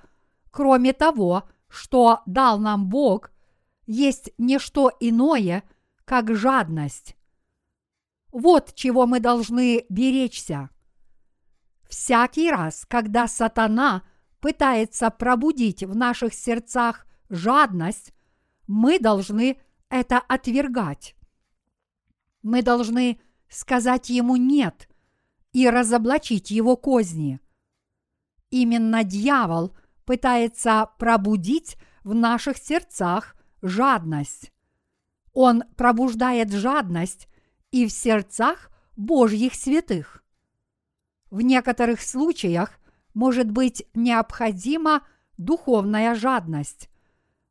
[0.52, 3.32] кроме того, что дал нам Бог,
[3.88, 5.64] есть не что иное,
[6.06, 7.16] как жадность.
[8.32, 10.70] Вот чего мы должны беречься.
[11.88, 14.04] Всякий раз, когда сатана
[14.40, 18.14] пытается пробудить в наших сердцах жадность,
[18.68, 21.16] мы должны это отвергать.
[22.42, 24.90] Мы должны сказать ему «нет»
[25.52, 27.40] и разоблачить его козни.
[28.50, 34.53] Именно дьявол пытается пробудить в наших сердцах жадность.
[35.34, 37.28] Он пробуждает жадность
[37.72, 40.24] и в сердцах Божьих святых.
[41.30, 42.80] В некоторых случаях
[43.14, 45.06] может быть необходима
[45.38, 46.90] духовная жадность,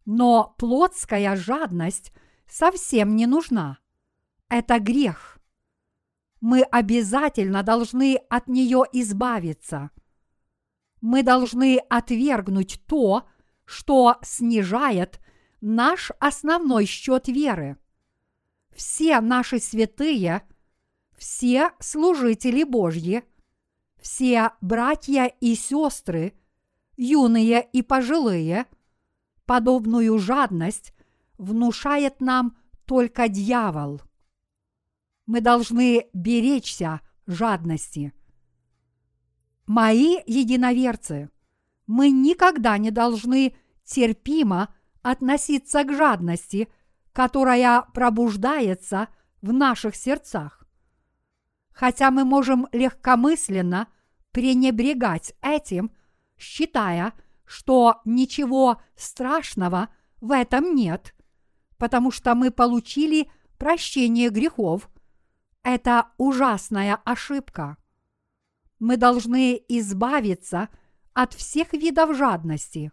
[0.04, 2.12] но плотская жадность
[2.48, 3.78] совсем не нужна.
[4.48, 5.38] Это грех.
[6.40, 9.90] Мы обязательно должны от нее избавиться.
[11.00, 13.28] Мы должны отвергнуть то,
[13.64, 15.20] что снижает
[15.62, 17.78] наш основной счет веры.
[18.76, 20.42] Все наши святые,
[21.16, 23.24] все служители Божьи,
[23.98, 26.34] все братья и сестры,
[26.98, 28.66] юные и пожилые–
[29.52, 30.94] подобную жадность
[31.36, 32.56] внушает нам
[32.86, 34.00] только дьявол.
[35.26, 38.12] Мы должны беречься жадности.
[39.66, 41.30] Мои единоверцы,
[41.86, 43.54] мы никогда не должны
[43.84, 46.68] терпимо относиться к жадности,
[47.12, 49.08] которая пробуждается
[49.40, 50.66] в наших сердцах.
[51.72, 53.88] Хотя мы можем легкомысленно
[54.30, 55.92] пренебрегать этим,
[56.38, 57.12] считая,
[57.44, 59.88] что ничего страшного
[60.20, 61.14] в этом нет,
[61.76, 64.88] потому что мы получили прощение грехов.
[65.62, 67.76] Это ужасная ошибка.
[68.78, 70.68] мы должны избавиться
[71.12, 72.90] от всех видов жадности.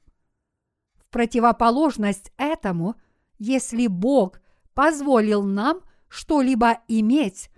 [1.11, 2.95] Противоположность этому,
[3.37, 4.41] если Бог
[4.73, 7.49] позволил нам что-либо иметь,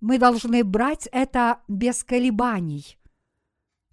[0.00, 2.98] мы должны брать это без колебаний.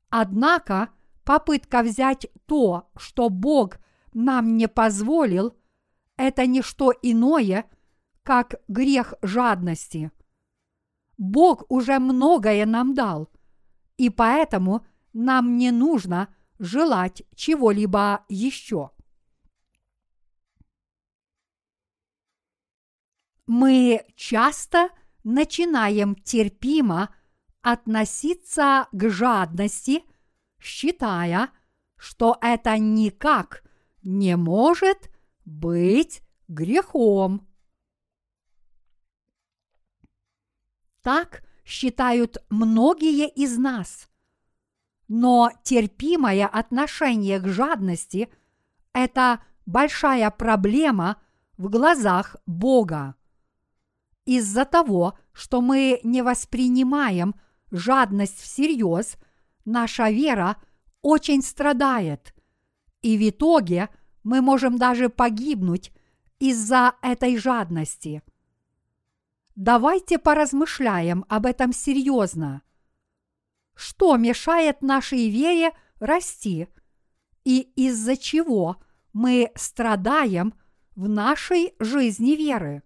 [0.09, 0.89] Однако
[1.23, 3.79] попытка взять то, что Бог
[4.13, 5.55] нам не позволил,
[6.15, 7.65] это не что иное,
[8.23, 10.11] как грех жадности.
[11.17, 13.29] Бог уже многое нам дал,
[13.97, 18.91] и поэтому нам не нужно желать чего-либо еще.
[23.47, 24.89] Мы часто
[25.23, 27.15] начинаем терпимо
[27.61, 30.03] относиться к жадности,
[30.59, 31.49] считая,
[31.95, 33.63] что это никак
[34.03, 35.09] не может
[35.45, 37.47] быть грехом.
[41.01, 44.09] Так считают многие из нас.
[45.07, 48.29] Но терпимое отношение к жадности–
[48.93, 51.21] это большая проблема
[51.57, 53.15] в глазах Бога.
[54.27, 57.33] Из-за того, что мы не воспринимаем
[57.71, 59.15] жадность всерьез,
[59.63, 60.57] наша вера
[61.01, 62.35] очень страдает,
[63.01, 63.87] и в итоге
[64.23, 65.93] мы можем даже погибнуть
[66.39, 68.21] из-за этой жадности.
[69.55, 72.63] Давайте поразмышляем об этом серьезно.
[73.75, 75.71] Что мешает нашей вере
[76.01, 76.67] расти
[77.45, 78.75] и из-за чего
[79.13, 80.53] мы страдаем
[80.97, 82.83] в нашей жизни веры?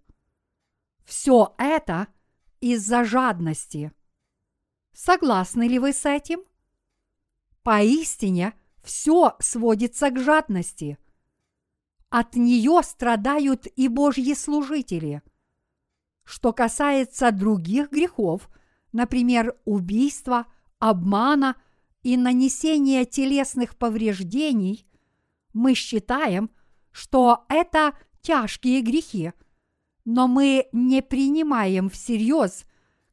[1.04, 2.08] Все это
[2.60, 3.92] из-за жадности.
[4.92, 6.40] Согласны ли вы с этим?
[7.62, 10.98] Поистине, все сводится к жадности.
[12.08, 15.22] От нее страдают и Божьи служители.
[16.24, 18.50] Что касается других грехов,
[18.92, 20.46] например, убийства,
[20.78, 21.56] обмана
[22.02, 24.86] и нанесения телесных повреждений,
[25.52, 26.50] мы считаем,
[26.90, 29.32] что это тяжкие грехи,
[30.04, 32.64] но мы не принимаем всерьез,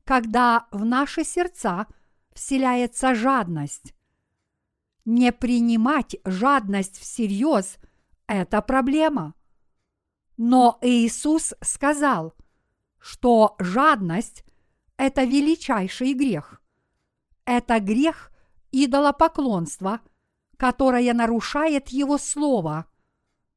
[0.03, 1.87] когда в наши сердца
[2.33, 3.93] вселяется жадность.
[5.05, 7.77] Не принимать жадность всерьез–
[8.27, 9.33] это проблема.
[10.37, 12.33] Но Иисус сказал,
[12.99, 14.43] что жадность–
[14.97, 16.61] это величайший грех.
[17.45, 18.31] Это грех
[18.71, 20.01] идолопоклонства,
[20.57, 22.85] которое нарушает Его Слово.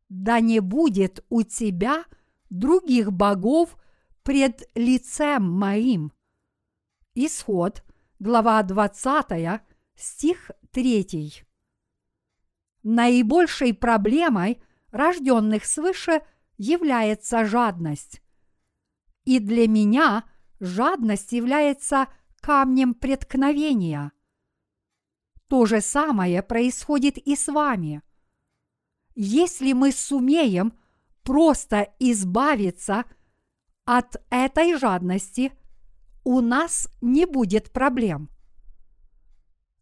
[0.08, 2.04] Да не будет у тебя–
[2.52, 3.76] других богов
[4.22, 6.12] пред лицем моим.
[7.14, 7.82] Исход,
[8.18, 9.62] глава 20,
[9.96, 11.44] стих 3.
[12.82, 16.22] Наибольшей проблемой рожденных свыше
[16.58, 18.22] является жадность.
[19.24, 20.24] И для меня
[20.60, 22.08] жадность является
[22.40, 24.12] камнем преткновения.
[25.48, 28.02] То же самое происходит и с вами.
[29.14, 30.74] Если мы сумеем
[31.22, 33.04] просто избавиться
[33.84, 35.52] от этой жадности,
[36.24, 38.28] у нас не будет проблем.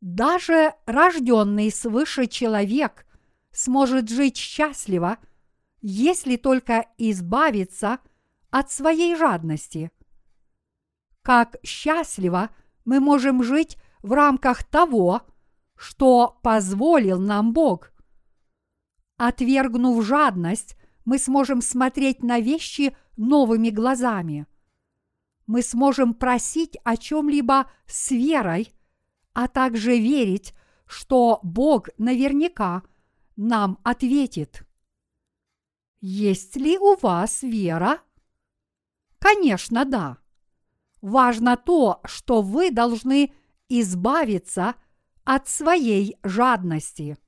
[0.01, 3.07] Даже рожденный свыше человек
[3.53, 5.19] сможет жить счастливо,
[5.83, 7.99] если только избавиться
[8.51, 9.91] от своей жадности.
[11.23, 12.51] Как счастливо
[12.85, 15.23] мы можем жить в рамках того,
[15.77, 17.93] что позволил нам Бог.
[19.17, 20.77] Отвергнув жадность,
[21.11, 24.47] мы сможем смотреть на вещи новыми глазами.
[25.49, 28.73] Мы сможем просить о чем-либо с верой,
[29.33, 30.55] а также верить,
[30.87, 32.85] что Бог наверняка
[33.35, 34.63] нам ответит.
[36.01, 38.03] Есть ли у вас вера?
[39.19, 40.19] Конечно, да.
[41.01, 43.35] Важно то, что вы должны
[43.69, 44.77] избавиться
[45.25, 47.19] от своей жадности.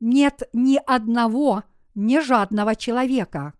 [0.00, 1.62] Нет ни одного
[1.96, 3.54] нежадного человека.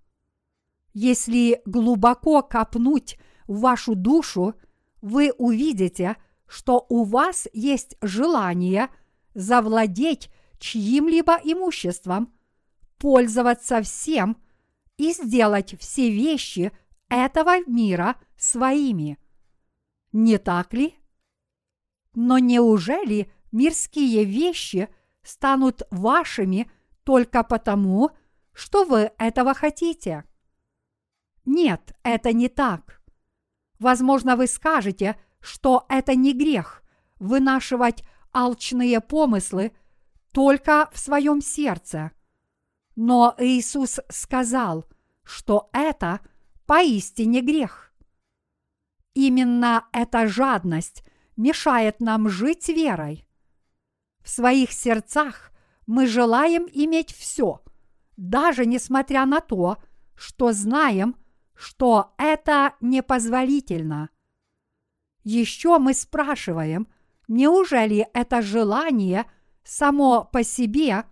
[0.92, 4.54] Если глубоко копнуть в вашу душу,
[5.02, 6.16] вы увидите,
[6.46, 8.88] что у вас есть желание
[9.34, 12.32] завладеть чьим-либо имуществом,
[12.98, 14.40] пользоваться всем
[14.96, 16.72] и сделать все вещи
[17.08, 19.18] этого мира своими.
[20.12, 20.94] Не так ли?
[22.14, 24.88] Но неужели мирские вещи
[25.22, 26.70] станут вашими
[27.04, 28.16] только потому, что
[28.86, 30.24] вы этого хотите.
[31.44, 33.02] Нет, это не так.
[33.78, 36.82] Возможно, вы скажете, что это не грех
[37.18, 38.02] вынашивать
[38.32, 39.72] алчные помыслы
[40.32, 42.12] только в своем сердце.
[42.94, 44.86] Но Иисус сказал,
[45.22, 46.20] что это
[46.64, 47.92] поистине грех.
[49.12, 51.04] Именно эта жадность
[51.36, 53.28] мешает нам жить верой.
[54.22, 55.52] В своих сердцах
[55.86, 57.62] мы желаем иметь все,
[58.16, 59.78] даже несмотря на то,
[60.14, 61.16] что знаем,
[61.54, 64.10] что это непозволительно.
[65.24, 66.88] Еще мы спрашиваем,
[67.28, 69.26] неужели это желание
[69.64, 71.04] само по себе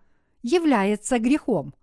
[0.42, 1.74] является грехом?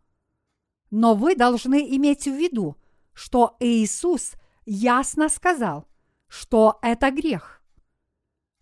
[0.89, 2.77] Но вы должны иметь в виду,
[3.13, 4.33] что Иисус
[4.65, 5.87] ясно сказал,
[6.27, 7.61] что это грех.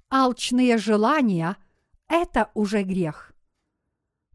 [0.10, 1.58] Алчные желания–
[2.08, 3.34] это уже грех.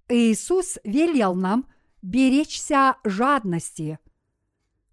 [0.09, 1.67] Иисус велел нам
[2.05, 3.99] беречься жадности.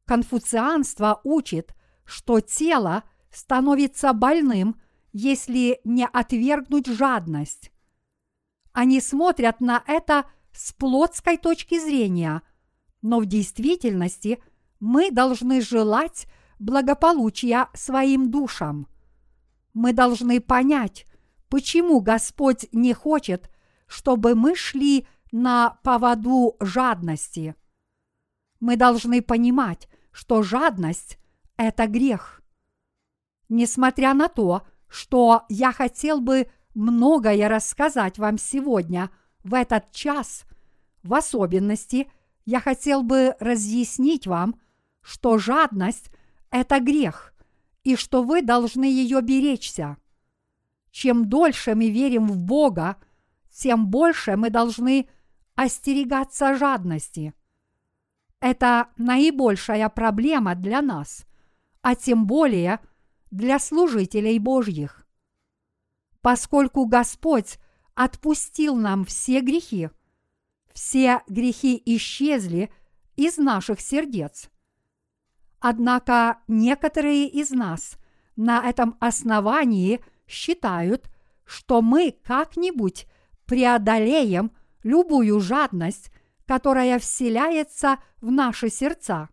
[0.05, 4.79] Конфуцианство учит, что тело становится больным,
[5.11, 7.71] если не отвергнуть жадность.
[8.71, 12.43] Они смотрят на это с плотской точки зрения,
[13.01, 14.41] но в действительности
[14.79, 16.27] мы должны желать
[16.59, 18.87] благополучия своим душам.
[19.73, 21.05] Мы должны понять,
[21.49, 23.51] почему Господь не хочет,
[23.87, 27.55] чтобы мы шли на поводу жадности.
[28.59, 31.17] Мы должны понимать, что жадность–
[31.57, 32.41] это грех.
[33.49, 39.09] Несмотря на то, что я хотел бы многое рассказать вам сегодня
[39.43, 40.45] в этот час,
[41.01, 42.11] в особенности
[42.45, 44.59] я хотел бы разъяснить вам,
[45.01, 46.11] что жадность–
[46.51, 47.33] это грех,
[47.83, 49.97] и что вы должны ее беречься.
[50.91, 52.97] Чем дольше мы верим в Бога,
[53.49, 55.07] тем больше мы должны–
[55.61, 57.35] остерегаться жадности.
[58.39, 61.27] Это наибольшая проблема для нас,
[61.83, 62.79] а тем более
[63.29, 65.05] для служителей Божьих.
[66.21, 67.59] Поскольку Господь
[67.93, 69.91] отпустил нам все грехи,
[70.73, 72.73] все грехи исчезли
[73.15, 74.49] из наших сердец.
[75.59, 77.99] Однако некоторые из нас
[78.35, 81.07] на этом основании считают,
[81.45, 83.05] что мы как-нибудь
[83.45, 84.51] преодолеем
[84.83, 86.11] любую жадность,
[86.45, 89.29] которая вселяется в наши сердца.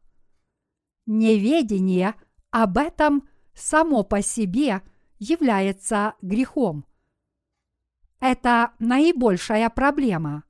[1.06, 2.14] Неведение
[2.50, 4.82] об этом само по себе
[5.18, 6.84] является грехом.
[8.20, 10.44] Это наибольшая проблема.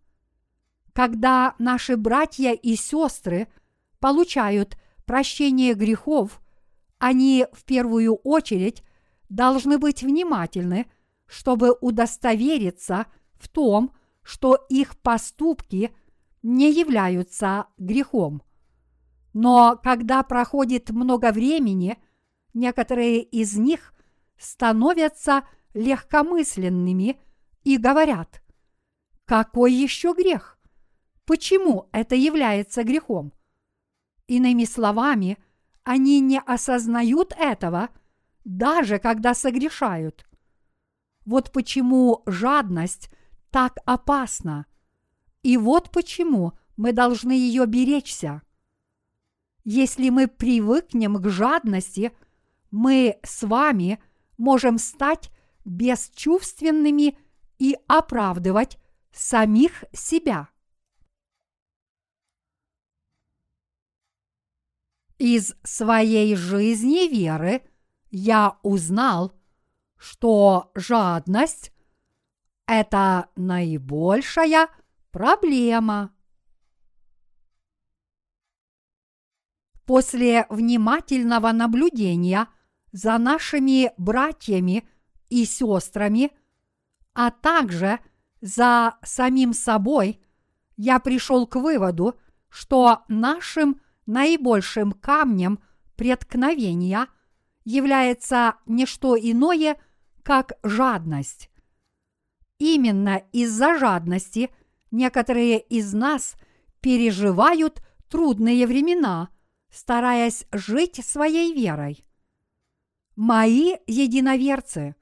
[0.93, 3.49] Когда наши братья и сестры
[4.01, 6.41] получают прощение грехов,
[6.99, 8.83] они в первую очередь
[9.29, 10.91] должны быть внимательны,
[11.27, 13.93] чтобы удостовериться в том,
[14.29, 15.91] что их поступки
[16.43, 18.43] не являются грехом.
[19.33, 21.97] Но когда проходит много времени,
[22.53, 23.95] некоторые из них
[24.37, 27.19] становятся легкомысленными
[27.65, 28.43] и говорят,
[29.25, 30.59] какой еще грех?
[31.25, 33.33] Почему это является грехом?
[34.27, 35.39] Иными словами,
[35.85, 37.89] они не осознают этого,
[38.45, 40.27] даже когда согрешают.
[41.25, 43.11] Вот почему жадность
[43.51, 44.67] так опасна.
[45.43, 48.43] И вот почему мы должны ее беречься.
[49.65, 52.13] Если мы привыкнем к жадности,
[52.71, 54.03] мы с вами
[54.37, 55.31] можем стать
[55.65, 57.19] бесчувственными
[57.59, 58.79] и оправдывать
[59.13, 60.49] самих себя.
[65.19, 67.63] Из своей жизни веры
[68.11, 69.33] я узнал,
[69.97, 71.73] что жадность
[72.69, 74.69] это наибольшая
[75.11, 76.13] проблема.
[79.87, 82.47] После внимательного наблюдения
[82.93, 84.87] за нашими братьями
[85.31, 86.31] и сестрами,
[87.15, 88.01] а также
[88.43, 90.21] за самим собой,
[90.77, 95.59] я пришел к выводу, что нашим наибольшим камнем
[95.97, 97.09] преткновения
[97.65, 99.81] является не что иное,
[100.23, 101.51] как жадность.
[102.59, 104.51] Именно из-за жадности
[104.91, 106.35] некоторые из нас
[106.81, 109.29] переживают трудные времена,
[109.71, 112.05] стараясь жить своей верой.
[113.15, 114.97] Мои единоверцы,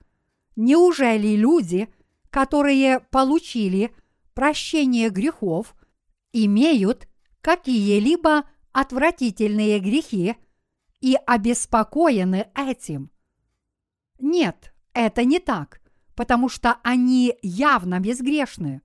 [0.54, 1.88] неужели люди,
[2.30, 3.94] которые получили
[4.34, 5.74] прощение грехов,
[6.32, 7.08] имеют
[7.40, 10.36] какие-либо отвратительные грехи
[11.00, 13.10] и обеспокоены этим?
[14.18, 15.80] Нет, это не так–
[16.16, 18.82] потому что они явно безгрешны.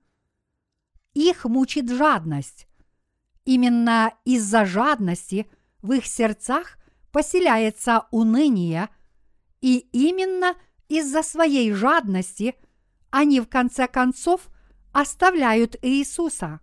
[1.14, 2.68] Их мучит жадность.
[3.44, 6.78] Именно из-за жадности в их сердцах
[7.10, 8.88] поселяется уныние,
[9.60, 10.54] и именно
[10.88, 12.54] из-за своей жадности
[13.10, 14.48] они в конце концов
[14.92, 16.60] оставляют Иисуса.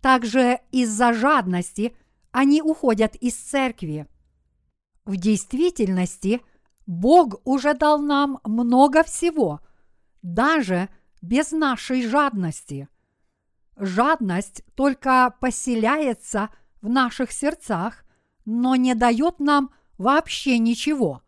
[0.00, 1.96] Также из-за жадности
[2.30, 4.06] они уходят из церкви.
[5.04, 6.42] В действительности
[6.86, 9.60] Бог уже дал нам много всего,
[10.22, 10.88] даже
[11.22, 12.88] без нашей жадности.
[13.76, 16.50] Жадность только поселяется
[16.82, 18.04] в наших сердцах,
[18.44, 21.22] но не дает нам вообще ничего.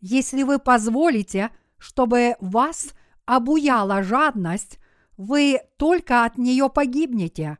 [0.00, 2.94] Если вы позволите, чтобы вас
[3.26, 4.78] обуяла жадность,
[5.18, 7.58] вы только от нее погибнете.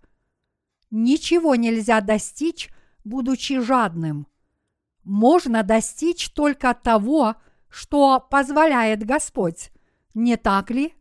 [0.91, 2.71] Ничего нельзя достичь,
[3.05, 4.27] будучи жадным.
[5.11, 7.35] Можно достичь только того,
[7.69, 9.73] что позволяет Господь,
[10.15, 10.95] не так ли?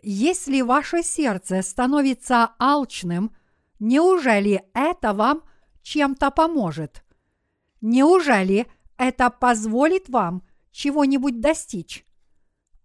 [0.00, 3.36] Если ваше сердце становится алчным,
[3.78, 5.42] неужели это вам
[5.82, 7.04] чем-то поможет?
[7.82, 8.66] Неужели
[8.96, 12.06] это позволит вам чего-нибудь достичь?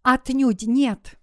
[0.03, 1.17] Отнюдь нет.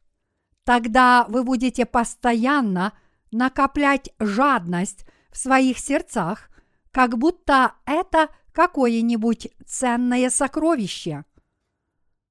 [0.64, 2.94] Тогда вы будете постоянно
[3.30, 6.48] накоплять жадность в своих сердцах,
[6.92, 11.24] как будто это какое-нибудь ценное сокровище.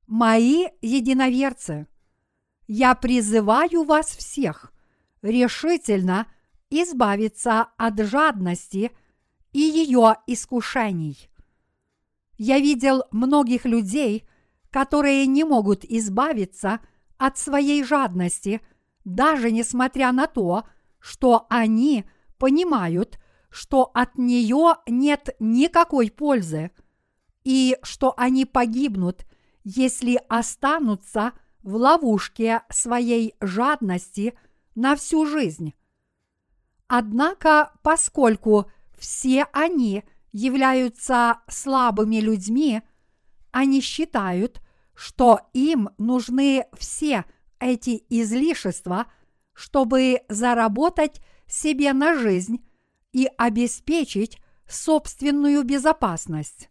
[0.08, 1.88] Мои единоверцы,
[2.68, 4.72] я призываю вас всех
[5.22, 6.28] решительно
[6.70, 8.92] избавиться от жадности
[9.52, 11.30] и ее искушений.
[12.38, 14.28] Я видел многих людей,
[14.70, 16.80] которые не могут избавиться
[17.18, 18.62] от своей жадности,
[19.04, 20.64] даже несмотря на то,
[21.00, 22.06] что они
[22.38, 23.21] понимают,
[23.52, 26.72] что от нее нет никакой пользы,
[27.44, 29.26] и что они погибнут,
[29.64, 34.34] если останутся в ловушке своей жадности
[34.74, 35.74] на всю жизнь.
[36.88, 42.82] Однако, поскольку все они являются слабыми людьми,
[43.52, 44.62] они считают,
[44.96, 47.26] что им нужны все
[47.60, 49.08] эти излишества,
[49.54, 52.64] чтобы заработать себе на жизнь
[53.12, 56.70] и обеспечить собственную безопасность.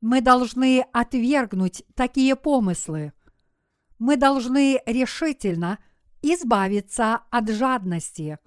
[0.00, 3.12] Мы должны отвергнуть такие помыслы.
[3.98, 5.78] Мы должны решительно
[6.22, 8.38] избавиться от жадности.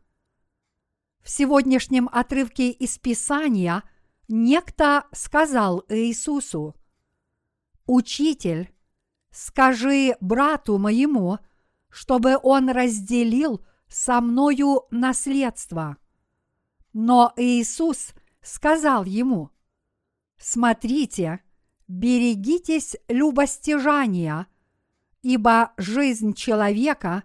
[1.21, 3.83] В сегодняшнем отрывке из Писания
[4.27, 6.75] некто сказал Иисусу,
[7.85, 8.73] «Учитель,
[9.31, 11.39] скажи брату моему,
[11.89, 15.97] чтобы он разделил со мною наследство».
[16.97, 19.51] Но Иисус сказал ему,
[20.37, 21.41] «Смотрите,
[21.89, 24.47] берегитесь любостяжания,
[25.21, 27.23] ибо жизнь человека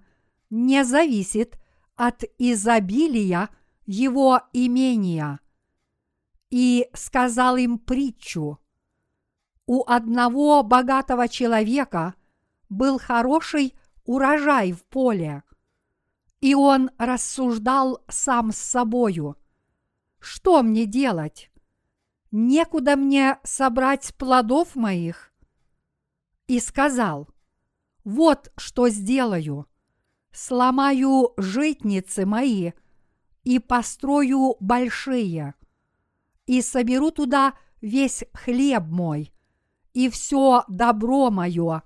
[0.51, 1.57] не зависит
[1.95, 3.49] от изобилия
[3.87, 5.39] его имения».
[6.51, 8.59] И сказал им притчу.
[9.67, 12.17] У одного богатого человека
[12.69, 15.45] был хороший урожай в поле,
[16.41, 19.37] и он рассуждал сам с собою–
[20.21, 21.51] что мне делать?
[22.31, 25.33] Некуда мне собрать плодов моих?
[26.47, 27.29] И сказал,
[28.05, 29.67] вот что сделаю.
[30.31, 32.73] Сломаю житницы мои
[33.43, 35.55] и построю большие,
[36.47, 39.33] и соберу туда весь хлеб мой
[39.93, 41.83] и все добро мое,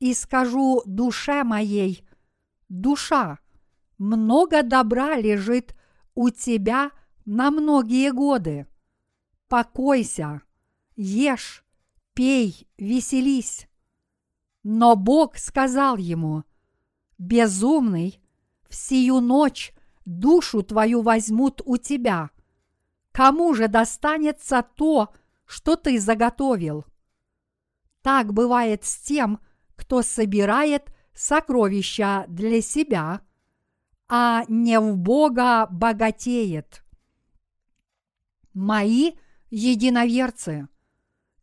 [0.00, 2.06] и скажу душе моей,
[2.68, 3.38] душа,
[3.96, 5.74] много добра лежит
[6.14, 6.90] у тебя–
[7.24, 8.66] на многие годы.
[9.48, 10.42] Покойся,
[10.96, 11.64] ешь,
[12.14, 13.68] пей, веселись.
[14.62, 16.44] Но Бог сказал ему,
[17.18, 18.20] «Безумный,
[18.68, 19.72] в сию ночь
[20.04, 22.30] душу твою возьмут у тебя.
[23.12, 25.12] Кому же достанется то,
[25.44, 26.84] что ты заготовил?»
[28.02, 29.38] Так бывает с тем,
[29.76, 33.20] кто собирает сокровища для себя,
[34.08, 36.81] а не в Бога богатеет
[38.54, 39.12] мои
[39.50, 40.68] единоверцы,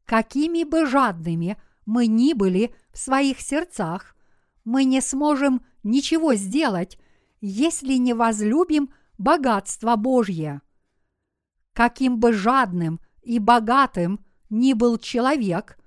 [0.06, 4.16] какими бы жадными мы ни были в своих сердцах,
[4.64, 7.00] мы не сможем ничего сделать,
[7.42, 10.62] если не возлюбим богатство Божье.
[11.74, 15.78] Каким бы жадным и богатым ни был человек,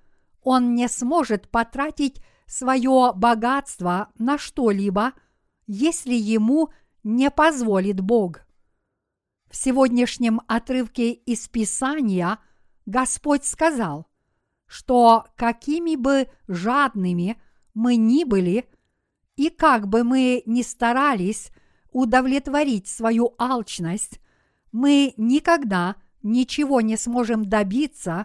[0.43, 5.13] он не сможет потратить свое богатство на что-либо,
[5.67, 6.71] если ему
[7.03, 8.41] не позволит Бог.
[9.53, 12.39] В сегодняшнем отрывке из Писания
[12.87, 14.09] Господь сказал,
[14.67, 17.39] что какими бы жадными
[17.75, 18.67] мы ни были,
[19.37, 21.51] и как бы мы ни старались
[21.91, 24.21] удовлетворить свою алчность,
[24.73, 28.25] мы никогда ничего не сможем добиться,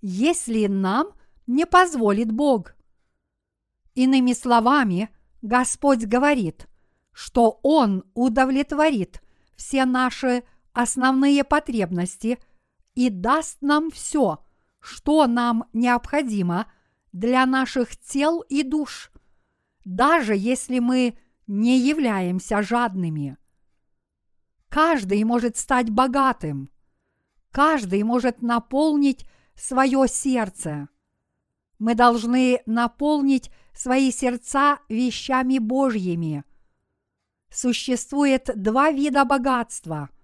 [0.00, 1.08] если нам
[1.48, 2.76] не позволит Бог.
[3.96, 5.10] Иными словами,
[5.42, 6.68] Господь говорит,
[7.10, 9.20] что Он удовлетворит
[9.56, 12.38] все наши основные потребности
[12.94, 14.44] и даст нам все,
[14.80, 16.70] что нам необходимо
[17.12, 19.10] для наших тел и душ,
[19.84, 23.36] даже если мы не являемся жадными.
[24.68, 26.70] Каждый может стать богатым.
[27.50, 30.88] Каждый может наполнить свое сердце.
[31.78, 36.44] Мы должны наполнить свои сердца вещами Божьими.
[37.50, 40.08] Существует два вида богатства–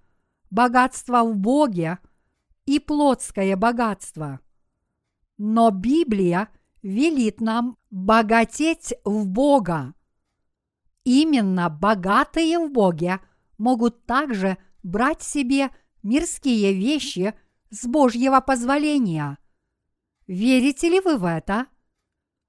[0.51, 1.99] богатство в Боге
[2.66, 4.40] и плотское богатство.
[5.36, 6.49] Но Библия
[6.82, 9.94] велит нам богатеть в Бога.
[11.05, 13.20] Именно богатые в Боге
[13.57, 15.70] могут также брать себе
[16.03, 17.34] мирские вещи
[17.70, 19.38] с Божьего позволения.
[20.26, 21.66] Верите ли вы в это?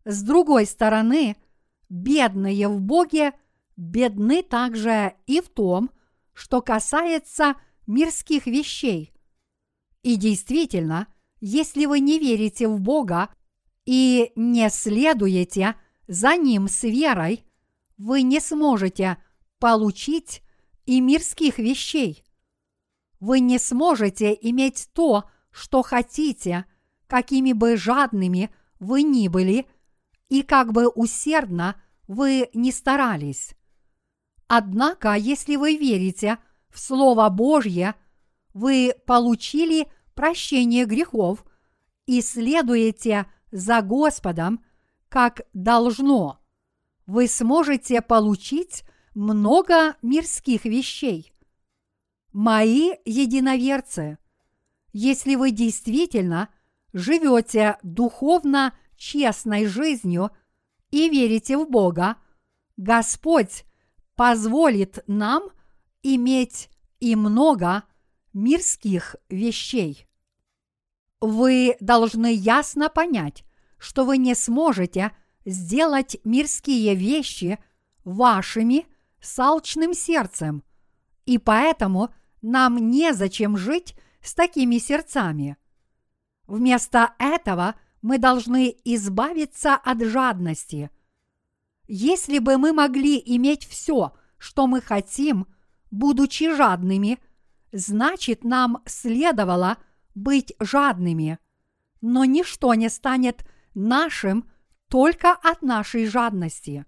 [0.05, 1.37] С другой стороны,
[1.89, 3.33] бедные в Боге
[3.77, 5.89] бедны также и в том,
[6.33, 7.55] что касается
[7.89, 9.11] мирских вещей.
[10.03, 11.07] И действительно,
[11.41, 13.29] если вы не верите в Бога
[13.85, 15.75] и не следуете
[16.07, 17.45] за Ним с верой,
[17.97, 19.17] вы не сможете
[19.57, 20.43] получить
[20.85, 22.23] и мирских вещей.
[23.19, 26.65] Вы не сможете иметь то, что хотите,
[27.07, 29.65] какими бы жадными вы ни были,
[30.29, 33.55] и как бы усердно вы не старались.
[34.47, 36.37] Однако, если вы верите
[36.69, 37.95] в Слово Божье,
[38.53, 41.45] вы получили прощение грехов
[42.05, 44.63] и следуете за Господом,
[45.07, 46.39] как должно,
[47.05, 48.83] вы сможете получить
[49.15, 51.33] много мирских вещей.
[52.31, 54.19] Мои единоверцы,
[54.93, 56.49] если вы действительно
[56.93, 60.31] живете духовно честной жизнью
[60.91, 62.17] и верите в Бога,
[62.77, 63.65] Господь
[64.15, 65.49] позволит нам
[66.03, 66.69] иметь
[66.99, 67.83] и много
[68.33, 70.07] мирских вещей.
[71.21, 73.43] Вы должны ясно понять,
[73.77, 75.11] что вы не сможете
[75.45, 77.59] сделать мирские вещи
[78.03, 78.85] вашими–
[79.21, 79.35] с
[79.93, 80.63] сердцем,
[81.25, 85.57] и поэтому нам незачем жить с такими сердцами.
[86.47, 90.89] Вместо этого мы должны избавиться от жадности.
[91.87, 95.47] Если бы мы могли иметь все, что мы хотим,
[95.91, 97.19] будучи жадными,
[97.71, 99.77] значит нам следовало
[100.15, 101.39] быть жадными.
[102.01, 104.49] Но ничто не станет нашим
[104.87, 106.85] только от нашей жадности.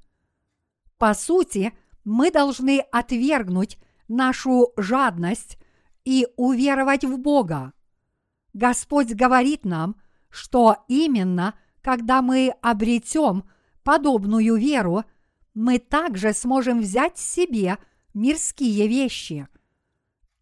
[0.98, 1.74] По сути,
[2.04, 3.78] мы должны отвергнуть
[4.08, 5.58] нашу жадность
[6.04, 7.74] и уверовать в Бога.
[8.54, 9.96] Господь говорит нам,
[10.30, 13.44] что именно когда мы обретем
[13.84, 15.04] подобную веру,
[15.54, 17.78] мы также сможем взять себе
[18.14, 19.48] мирские вещи.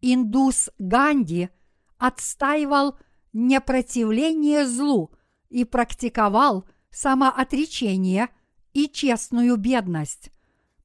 [0.00, 1.50] Индус Ганди
[1.98, 2.98] отстаивал
[3.32, 5.10] непротивление злу
[5.48, 8.28] и практиковал самоотречение
[8.72, 10.30] и честную бедность.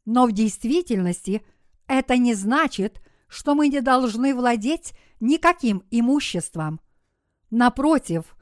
[0.05, 1.41] Но в действительности
[1.87, 6.79] это не значит, что мы не должны владеть никаким имуществом.
[7.49, 8.35] Напротив,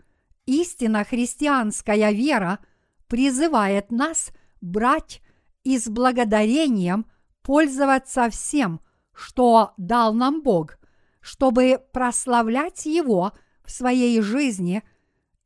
[0.45, 2.59] истинно христианская вера
[3.07, 5.21] призывает нас брать
[5.63, 7.05] и с благодарением
[7.43, 8.81] пользоваться всем,
[9.13, 10.79] что дал нам Бог,
[11.21, 13.33] чтобы прославлять Его
[13.63, 14.83] в своей жизни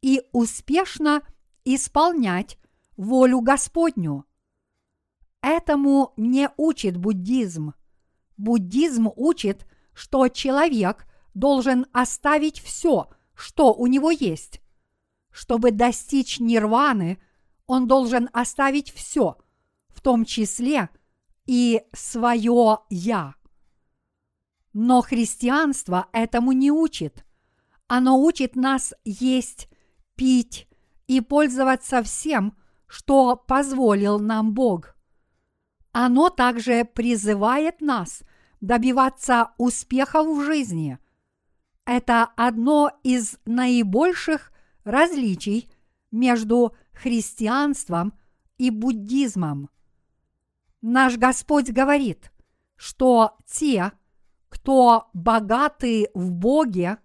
[0.01, 1.21] и успешно
[1.65, 2.57] исполнять
[2.95, 4.25] волю Господню.
[5.41, 7.73] Этому не учит буддизм.
[8.37, 14.61] Буддизм учит, что человек должен оставить все, что у него есть.
[15.31, 17.19] Чтобы достичь нирваны,
[17.67, 19.37] он должен оставить все,
[19.89, 20.89] в том числе
[21.47, 23.33] и свое «я».
[24.73, 27.25] Но христианство этому не учит.
[27.87, 29.69] Оно учит нас есть,
[30.15, 30.67] пить
[31.07, 34.93] и пользоваться всем, что позволил нам Бог–
[35.99, 38.21] оно также призывает нас
[38.61, 40.99] добиваться успехов в жизни.
[41.85, 44.51] Это одно из наибольших
[44.83, 45.71] различий
[46.11, 48.13] между христианством
[48.59, 49.71] и буддизмом.
[50.82, 52.32] Наш Господь говорит,
[52.75, 53.91] что те,
[54.49, 56.99] кто богаты в Боге,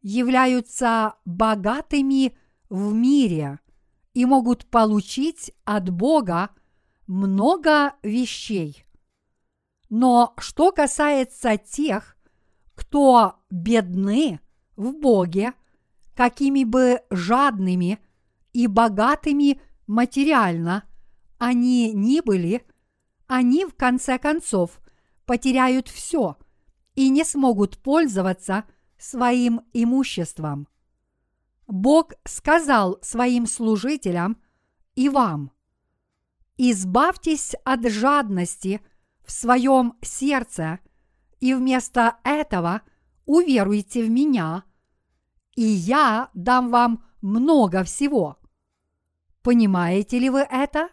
[0.00, 2.36] являются богатыми
[2.68, 3.60] в мире
[4.12, 6.50] и могут получить от Бога–
[7.06, 8.84] много вещей.
[9.90, 12.16] Но что касается тех,
[12.74, 14.40] кто бедны
[14.76, 15.52] в Боге,
[16.16, 17.98] какими бы жадными
[18.52, 20.84] и богатыми материально
[21.38, 22.64] они ни были,
[23.26, 24.80] они в конце концов
[25.26, 26.36] потеряют все
[26.94, 28.64] и не смогут пользоваться
[28.98, 30.68] своим имуществом.
[31.66, 34.36] Бог сказал своим служителям
[34.94, 35.50] и вам,
[36.56, 38.80] избавьтесь от жадности
[39.24, 40.78] в своем сердце
[41.40, 42.82] и вместо этого
[43.24, 44.64] уверуйте в меня,
[45.56, 48.38] и я дам вам много всего.
[49.42, 50.88] Понимаете ли вы это?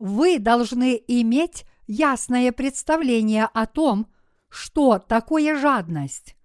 [0.00, 4.06] Вы должны иметь ясное представление о том,
[4.48, 6.36] что такое жадность.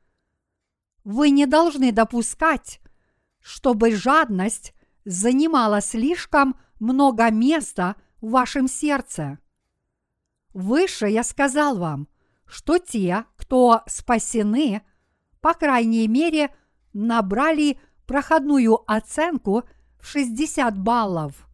[1.06, 2.82] Вы не должны допускать,
[3.40, 4.74] чтобы жадность
[5.06, 9.40] занимала слишком много места в вашем сердце.
[10.54, 12.10] Выше я сказал вам,
[12.46, 14.82] что те, кто спасены,
[15.40, 16.54] по крайней мере,
[16.92, 19.64] набрали проходную оценку
[20.02, 21.48] в 60 баллов.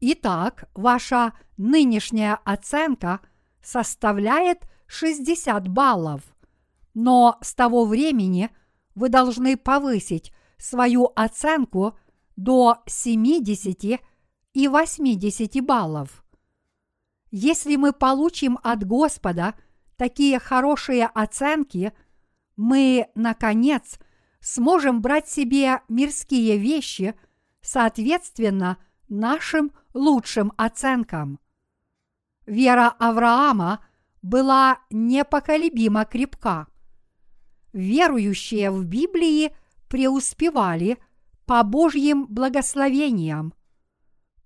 [0.00, 3.20] Итак, ваша нынешняя оценка
[3.62, 6.22] составляет 60 баллов,
[6.94, 8.48] но с того времени
[8.94, 11.98] вы должны повысить свою оценку
[12.36, 14.00] до 70
[14.54, 16.24] и 80 баллов.
[17.30, 19.54] Если мы получим от Господа
[19.96, 21.92] такие хорошие оценки,
[22.56, 23.98] мы, наконец,
[24.40, 27.14] сможем брать себе мирские вещи
[27.60, 28.78] соответственно
[29.08, 31.38] нашим лучшим оценкам.
[32.46, 33.84] Вера Авраама
[34.22, 36.66] была непоколебимо крепка.
[37.72, 39.54] Верующие в Библии
[39.88, 40.98] преуспевали
[41.46, 43.54] по Божьим благословениям.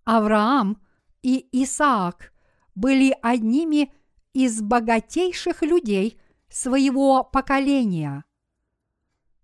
[0.05, 0.83] Авраам
[1.23, 2.33] и Исаак
[2.75, 3.93] были одними
[4.33, 8.25] из богатейших людей своего поколения.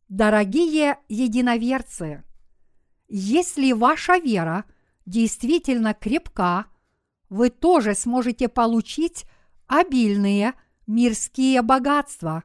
[0.09, 2.25] Дорогие единоверцы,
[3.09, 4.65] если ваша вера
[5.11, 6.67] действительно крепка,
[7.29, 9.27] вы тоже сможете получить
[9.67, 10.55] обильные
[10.87, 12.45] мирские богатства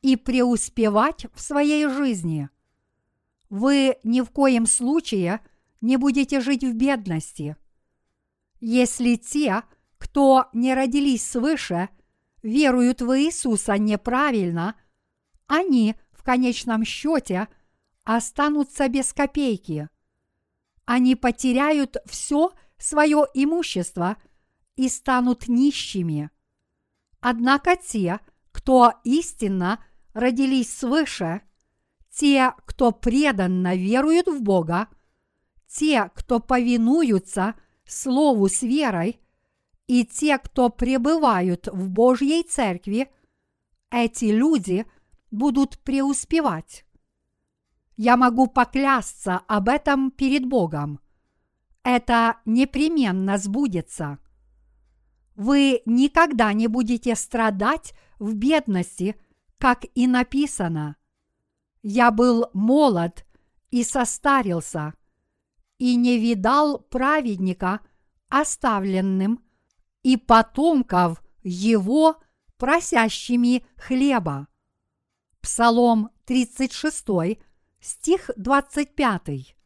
[0.00, 2.48] и преуспевать в своей жизни.
[3.50, 5.40] Вы ни в коем случае
[5.80, 7.56] не будете жить в бедности.
[8.60, 9.62] Если те,
[9.98, 11.88] кто не родились свыше,
[12.42, 14.76] веруют в Иисуса неправильно,
[15.46, 17.48] они в конечном счете
[18.04, 19.88] останутся без копейки.
[20.84, 24.16] Они потеряют все свое имущество
[24.76, 26.30] и станут нищими.
[27.20, 28.20] Однако те,
[28.52, 31.42] кто истинно родились свыше,
[32.10, 34.88] те, кто преданно веруют в Бога,
[35.66, 37.54] те, кто повинуются
[37.86, 39.20] Слову с верой,
[39.88, 43.10] и те, кто пребывают в Божьей Церкви,
[43.90, 44.86] эти люди
[45.32, 46.84] будут преуспевать.
[47.96, 51.00] Я могу поклясться об этом перед Богом.
[51.82, 54.18] Это непременно сбудется–
[55.40, 59.18] вы никогда не будете страдать в бедности,
[59.56, 60.96] как и написано.
[61.80, 63.24] Я был молод
[63.70, 64.92] и состарился,
[65.78, 67.80] и не видал праведника
[68.28, 69.42] оставленным
[70.02, 72.16] и потомков его
[72.58, 74.46] просящими хлеба.
[75.40, 77.40] Псалом 36,
[77.80, 79.56] стих 25.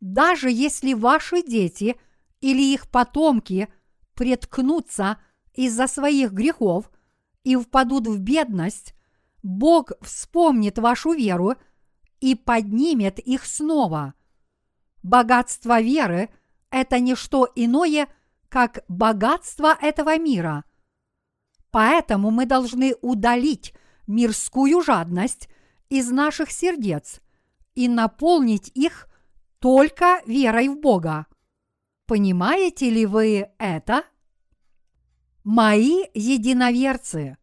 [0.00, 1.96] Даже если ваши дети
[2.40, 3.68] или их потомки–
[4.18, 5.18] преткнутся
[5.54, 6.90] из-за своих грехов
[7.44, 8.92] и впадут в бедность,
[9.44, 11.54] Бог вспомнит вашу веру
[12.18, 14.14] и поднимет их снова.
[15.04, 16.30] Богатство веры–
[16.70, 18.08] это не что иное,
[18.48, 20.64] как богатство этого мира.
[21.70, 23.72] Поэтому мы должны удалить
[24.08, 25.48] мирскую жадность
[25.88, 27.20] из наших сердец
[27.74, 29.08] и наполнить их
[29.58, 31.26] только верой в Бога.
[32.06, 34.04] Понимаете ли вы это?
[35.44, 37.38] Мои единоверцы,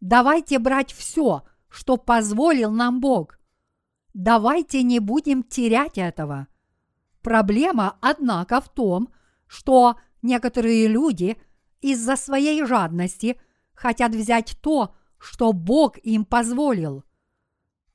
[0.00, 3.38] давайте брать все, что позволил нам Бог.
[4.14, 6.48] Давайте не будем терять этого.
[7.22, 9.10] Проблема, однако, в том,
[9.46, 11.36] что некоторые люди
[11.80, 13.38] из-за своей жадности
[13.74, 17.04] хотят взять то, что Бог им позволил.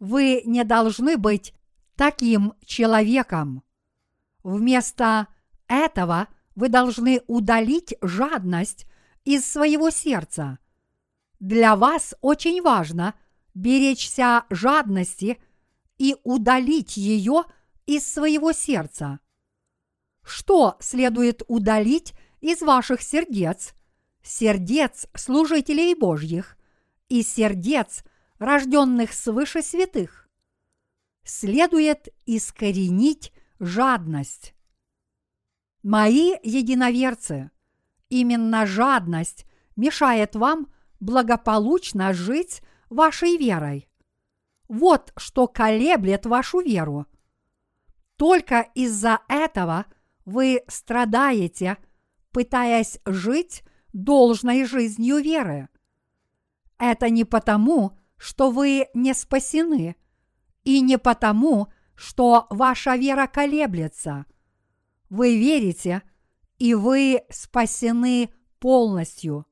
[0.02, 1.54] Вы не должны быть
[1.96, 3.62] таким человеком.
[4.42, 5.28] Вместо
[5.68, 8.88] этого вы должны удалить жадность
[9.26, 10.58] из своего сердца.
[11.40, 13.14] Для вас очень важно
[13.54, 15.38] беречься жадности
[16.00, 17.44] и удалить ее
[17.86, 19.20] из своего сердца.
[20.24, 23.76] Что следует удалить из ваших сердец,
[24.24, 26.58] сердец служителей Божьих
[27.08, 28.04] и сердец,
[28.42, 30.28] рожденных свыше святых?
[31.24, 34.56] Следует искоренить жадность.
[35.84, 37.52] Мои единоверцы,
[38.10, 43.88] именно жадность мешает вам благополучно жить вашей верой.
[44.68, 47.06] Вот что колеблет вашу веру.
[48.16, 49.86] Только из-за этого
[50.26, 51.78] вы страдаете,
[52.32, 53.64] пытаясь жить
[53.94, 55.70] должной жизнью веры.
[56.78, 59.96] Это не потому, что вы не спасены,
[60.64, 64.28] и не потому, что ваша вера колеблется.
[65.10, 66.04] Вы верите,
[66.60, 69.48] и вы спасены полностью.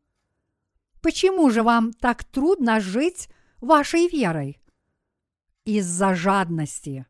[1.01, 4.61] Почему же вам так трудно жить вашей верой?
[5.65, 7.07] Из-за жадности.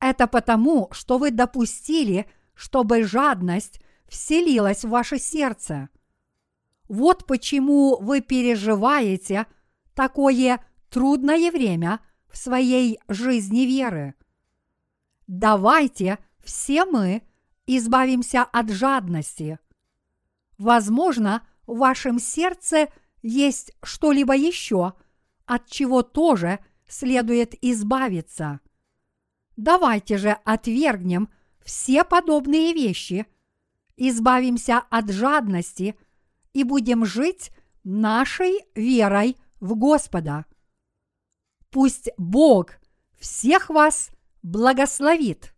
[0.00, 2.24] Это потому, что вы допустили,
[2.54, 5.90] чтобы жадность вселилась в ваше сердце.
[6.88, 9.46] Вот почему вы переживаете
[9.98, 14.14] такое трудное время в своей жизни веры.
[15.26, 17.22] Давайте все мы
[17.66, 19.58] избавимся от жадности.
[20.56, 22.92] Возможно, в вашем сердце
[23.22, 24.92] есть что-либо еще,
[25.46, 28.60] от чего тоже следует избавиться.
[29.56, 31.28] Давайте же отвергнем
[31.64, 33.26] все подобные вещи,
[33.96, 35.96] избавимся от жадности
[36.52, 37.50] и будем жить
[37.82, 40.46] нашей верой в Господа.
[41.70, 42.72] Пусть Бог
[43.18, 44.10] всех вас
[44.42, 45.54] благословит.